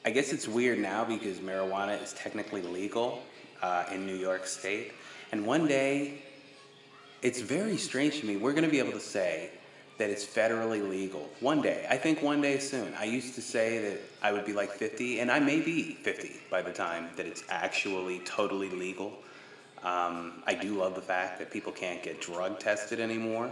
I 0.06 0.10
guess 0.10 0.32
it's 0.34 0.46
weird 0.46 0.78
now 0.78 1.02
because 1.04 1.38
marijuana 1.38 2.02
is 2.02 2.12
technically 2.12 2.60
legal 2.60 3.22
uh, 3.62 3.84
in 3.90 4.06
New 4.06 4.16
York 4.16 4.46
State. 4.46 4.92
And 5.32 5.46
one 5.46 5.66
day, 5.66 6.22
it's 7.22 7.40
very 7.40 7.78
strange 7.78 8.20
to 8.20 8.26
me, 8.26 8.36
we're 8.36 8.52
going 8.52 8.64
to 8.64 8.70
be 8.70 8.80
able 8.80 8.92
to 8.92 9.00
say 9.00 9.50
that 9.96 10.10
it's 10.10 10.24
federally 10.26 10.86
legal. 10.86 11.30
One 11.40 11.62
day. 11.62 11.86
I 11.88 11.96
think 11.96 12.20
one 12.20 12.42
day 12.42 12.58
soon. 12.58 12.92
I 12.98 13.04
used 13.04 13.34
to 13.36 13.40
say 13.40 13.78
that 13.78 14.00
I 14.22 14.32
would 14.32 14.44
be 14.44 14.52
like 14.52 14.72
50, 14.72 15.20
and 15.20 15.30
I 15.30 15.38
may 15.38 15.60
be 15.60 15.94
50 15.94 16.32
by 16.50 16.60
the 16.60 16.72
time 16.72 17.08
that 17.16 17.24
it's 17.24 17.44
actually 17.48 18.18
totally 18.20 18.68
legal. 18.68 19.12
Um, 19.82 20.42
I 20.46 20.54
do 20.54 20.74
love 20.74 20.94
the 20.94 21.02
fact 21.02 21.38
that 21.38 21.50
people 21.50 21.72
can't 21.72 22.02
get 22.02 22.20
drug 22.20 22.58
tested 22.58 23.00
anymore. 23.00 23.50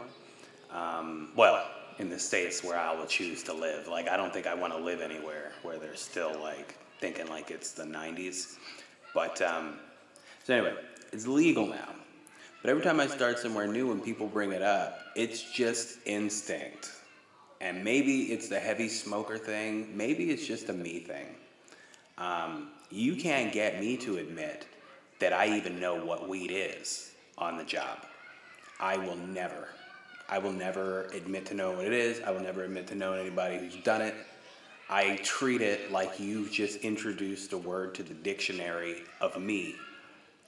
Um, 0.71 1.31
well, 1.37 1.65
in 2.03 2.11
the 2.11 2.19
states 2.19 2.63
where 2.63 2.79
I 2.79 2.95
will 2.95 3.07
choose 3.07 3.43
to 3.45 3.55
live. 3.55 3.87
Like, 3.87 4.09
I 4.09 4.17
don't 4.17 4.33
think 4.33 4.47
I 4.47 4.55
want 4.55 4.75
to 4.75 4.79
live 4.79 5.01
anywhere 5.01 5.53
where 5.63 5.79
they're 5.79 5.95
still 5.95 6.39
like 6.43 6.77
thinking 7.01 7.29
like 7.29 7.51
it's 7.51 7.71
the 7.71 7.85
90s. 7.85 8.57
But, 9.15 9.41
um, 9.41 9.79
so 10.45 10.55
anyway, 10.55 10.75
it's 11.13 11.27
legal 11.27 11.67
now. 11.67 11.95
But 12.61 12.71
every 12.71 12.83
time 12.83 13.01
I 13.01 13.07
start 13.07 13.39
somewhere 13.39 13.67
new 13.67 13.93
and 13.93 14.05
people 14.05 14.27
bring 14.27 14.53
it 14.53 14.63
up, 14.63 14.99
it's 15.15 15.51
just 15.53 15.99
instinct. 16.05 16.91
And 17.61 17.85
maybe 17.85 18.33
it's 18.33 18.49
the 18.49 18.59
heavy 18.59 18.89
smoker 18.89 19.39
thing, 19.39 19.97
maybe 19.97 20.31
it's 20.31 20.47
just 20.47 20.69
a 20.69 20.73
me 20.73 20.99
thing. 20.99 21.27
Um, 22.19 22.71
you 22.91 23.15
can't 23.15 23.53
get 23.53 23.81
me 23.81 23.97
to 23.99 24.19
admit 24.19 24.67
that 25.21 25.33
I 25.33 25.57
even 25.57 25.79
know 25.79 26.05
what 26.05 26.29
weed 26.29 26.51
is 26.53 27.13
on 27.39 27.57
the 27.57 27.65
job. 27.65 27.99
I 28.81 28.97
will 28.97 29.17
never. 29.17 29.69
I 30.33 30.39
will 30.39 30.53
never 30.53 31.05
admit 31.13 31.45
to 31.47 31.55
knowing 31.55 31.77
what 31.77 31.85
it 31.85 31.93
is. 31.93 32.23
I 32.23 32.31
will 32.31 32.41
never 32.41 32.65
admit 32.65 32.87
to 32.87 32.95
knowing 32.95 33.21
anybody 33.21 33.59
who's 33.59 33.77
done 33.77 34.01
it. 34.01 34.15
I 34.89 35.17
treat 35.17 35.61
it 35.61 35.93
like 35.93 36.19
you've 36.19 36.51
just 36.51 36.81
introduced 36.81 37.53
a 37.53 37.59
word 37.59 37.95
to 37.97 38.03
the 38.03 38.15
dictionary 38.15 39.03
of 39.21 39.39
me 39.39 39.77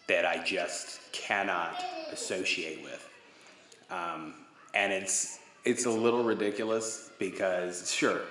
that 0.09 0.25
I 0.25 0.43
just 0.43 1.13
cannot 1.13 1.85
associate 2.11 2.83
with. 2.83 3.11
Um, 3.91 4.33
and 4.73 4.91
it's 4.91 5.41
it's 5.67 5.85
a 5.85 5.91
little 5.91 6.25
ridiculous 6.25 7.11
because 7.19 7.93
sure, 7.93 8.23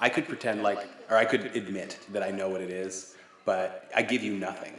I 0.00 0.08
could 0.08 0.26
pretend 0.26 0.62
like 0.62 0.88
or 1.10 1.18
I 1.18 1.26
could 1.26 1.54
admit 1.54 1.98
that 2.12 2.22
I 2.22 2.30
know 2.30 2.48
what 2.48 2.62
it 2.62 2.70
is, 2.70 3.14
but 3.44 3.90
I 3.94 4.00
give 4.00 4.22
you 4.22 4.32
nothing 4.32 4.72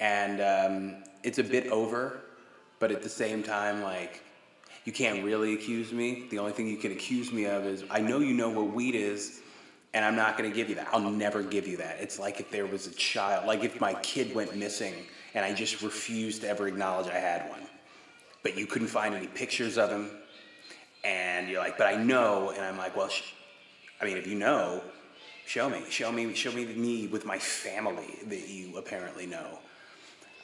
and 0.00 0.40
um, 0.40 1.04
it's 1.22 1.38
a 1.38 1.44
bit 1.44 1.66
over, 1.66 2.20
but 2.78 2.90
at 2.90 3.02
the 3.02 3.10
same 3.10 3.42
time, 3.42 3.82
like 3.82 4.22
you 4.88 4.92
can't 4.92 5.22
really 5.22 5.52
accuse 5.52 5.92
me. 5.92 6.24
The 6.30 6.38
only 6.38 6.52
thing 6.52 6.66
you 6.66 6.78
can 6.78 6.92
accuse 6.92 7.30
me 7.30 7.44
of 7.44 7.66
is 7.66 7.84
I 7.90 8.00
know 8.00 8.20
you 8.20 8.32
know 8.32 8.48
what 8.48 8.72
weed 8.72 8.94
is, 8.94 9.42
and 9.92 10.02
I'm 10.02 10.16
not 10.16 10.38
going 10.38 10.48
to 10.50 10.56
give 10.56 10.70
you 10.70 10.76
that. 10.76 10.88
I'll 10.92 11.10
never 11.10 11.42
give 11.42 11.68
you 11.68 11.76
that. 11.76 11.98
It's 12.00 12.18
like 12.18 12.40
if 12.40 12.50
there 12.50 12.64
was 12.64 12.86
a 12.86 12.94
child, 12.94 13.46
like 13.46 13.62
if 13.64 13.82
my 13.82 13.92
kid 14.00 14.34
went 14.34 14.56
missing 14.56 14.94
and 15.34 15.44
I 15.44 15.52
just 15.52 15.82
refused 15.82 16.40
to 16.40 16.48
ever 16.48 16.66
acknowledge 16.68 17.06
I 17.08 17.18
had 17.18 17.50
one. 17.50 17.60
but 18.42 18.56
you 18.56 18.66
couldn't 18.66 18.88
find 18.88 19.14
any 19.14 19.26
pictures 19.26 19.76
of 19.76 19.90
him. 19.90 20.10
And 21.04 21.48
you're 21.50 21.60
like, 21.60 21.76
but 21.76 21.86
I 21.86 22.02
know. 22.02 22.50
And 22.50 22.64
I'm 22.64 22.78
like, 22.78 22.96
well, 22.96 23.08
sh- 23.08 23.34
I 24.00 24.06
mean, 24.06 24.16
if 24.16 24.26
you 24.26 24.36
know, 24.36 24.82
show 25.46 25.68
me, 25.68 25.82
show 25.90 26.10
me, 26.10 26.32
show 26.34 26.52
me 26.52 26.64
me 26.64 27.08
with 27.08 27.26
my 27.26 27.38
family 27.38 28.08
that 28.28 28.48
you 28.48 28.78
apparently 28.78 29.26
know. 29.26 29.58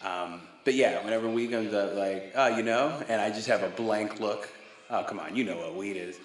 Um, 0.04 0.42
but 0.64 0.74
yeah, 0.74 1.02
whenever 1.02 1.28
weed 1.28 1.50
comes 1.50 1.72
up, 1.72 1.94
like, 1.94 2.32
oh, 2.34 2.56
you 2.56 2.62
know, 2.62 3.02
and 3.08 3.20
I 3.20 3.30
just 3.30 3.48
have 3.48 3.62
a 3.62 3.70
blank 3.70 4.20
look. 4.20 4.48
Oh, 4.90 5.02
come 5.02 5.18
on, 5.18 5.34
you 5.34 5.44
know 5.44 5.56
what 5.56 5.74
weed 5.74 5.96
is. 5.96 6.16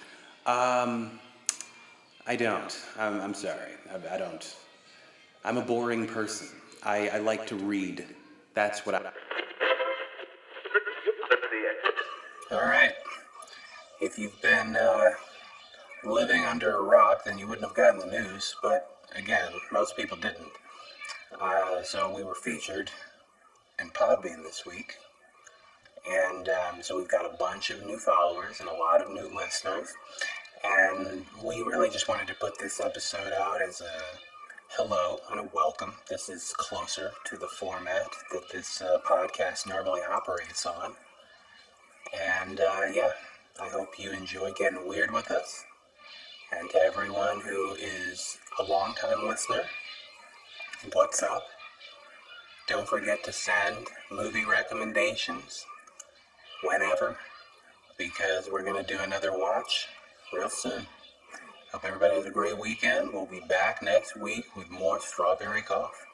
Um, 0.45 1.19
I 2.27 2.35
don't. 2.35 2.77
I'm, 2.97 3.21
I'm 3.21 3.33
sorry. 3.33 3.71
I, 3.91 4.15
I 4.15 4.17
don't. 4.17 4.55
I'm 5.45 5.57
a 5.57 5.61
boring 5.61 6.05
person. 6.05 6.47
I, 6.83 7.09
I 7.09 7.17
like 7.19 7.47
to 7.47 7.55
read. 7.55 8.05
That's 8.53 8.85
what 8.85 8.95
I. 8.95 9.11
All 12.51 12.61
right. 12.61 12.91
If 14.01 14.17
you've 14.17 14.41
been 14.41 14.75
uh, 14.75 15.09
living 16.03 16.43
under 16.45 16.77
a 16.77 16.81
rock, 16.81 17.23
then 17.25 17.37
you 17.37 17.47
wouldn't 17.47 17.65
have 17.65 17.75
gotten 17.75 17.99
the 17.99 18.07
news. 18.07 18.55
But 18.61 19.05
again, 19.15 19.51
most 19.71 19.95
people 19.95 20.17
didn't. 20.17 20.51
Uh, 21.39 21.83
so 21.83 22.13
we 22.13 22.23
were 22.23 22.35
featured 22.35 22.91
in 23.81 23.89
Podbean 23.91 24.43
this 24.43 24.65
week. 24.65 24.95
And 26.09 26.49
um, 26.49 26.81
so 26.81 26.97
we've 26.97 27.07
got 27.07 27.25
a 27.25 27.37
bunch 27.37 27.69
of 27.69 27.85
new 27.85 27.97
followers 27.97 28.59
and 28.59 28.69
a 28.69 28.73
lot 28.73 29.01
of 29.01 29.11
new 29.11 29.29
listeners. 29.35 29.93
And 30.63 31.25
we 31.43 31.61
really 31.61 31.89
just 31.89 32.07
wanted 32.07 32.27
to 32.27 32.35
put 32.35 32.57
this 32.57 32.79
episode 32.79 33.31
out 33.33 33.61
as 33.61 33.81
a 33.81 33.91
hello 34.69 35.19
and 35.31 35.39
a 35.39 35.49
welcome. 35.53 35.93
This 36.09 36.29
is 36.29 36.53
closer 36.57 37.11
to 37.25 37.37
the 37.37 37.47
format 37.47 38.07
that 38.31 38.49
this 38.51 38.81
uh, 38.81 38.99
podcast 39.05 39.67
normally 39.67 40.01
operates 40.01 40.65
on. 40.65 40.93
And 42.37 42.59
uh, 42.59 42.81
yeah, 42.93 43.11
I 43.61 43.69
hope 43.69 43.99
you 43.99 44.11
enjoy 44.11 44.51
getting 44.53 44.87
weird 44.87 45.11
with 45.11 45.31
us. 45.31 45.65
And 46.57 46.69
to 46.71 46.79
everyone 46.79 47.41
who 47.41 47.75
is 47.75 48.37
a 48.59 48.63
long-time 48.63 49.27
listener, 49.27 49.63
what's 50.93 51.21
up? 51.21 51.43
Don't 52.69 52.87
forget 52.87 53.23
to 53.23 53.33
send 53.33 53.87
movie 54.11 54.45
recommendations 54.45 55.65
whenever 56.63 57.17
because 57.97 58.47
we're 58.51 58.63
going 58.63 58.85
to 58.85 58.87
do 58.95 59.01
another 59.01 59.35
watch 59.35 59.87
real 60.31 60.51
soon. 60.51 60.85
Hope 61.71 61.83
everybody 61.83 62.13
has 62.13 62.27
a 62.27 62.29
great 62.29 62.59
weekend. 62.59 63.11
We'll 63.11 63.25
be 63.25 63.41
back 63.49 63.81
next 63.81 64.15
week 64.15 64.55
with 64.55 64.69
more 64.69 64.99
Strawberry 64.99 65.63
Cough. 65.63 66.05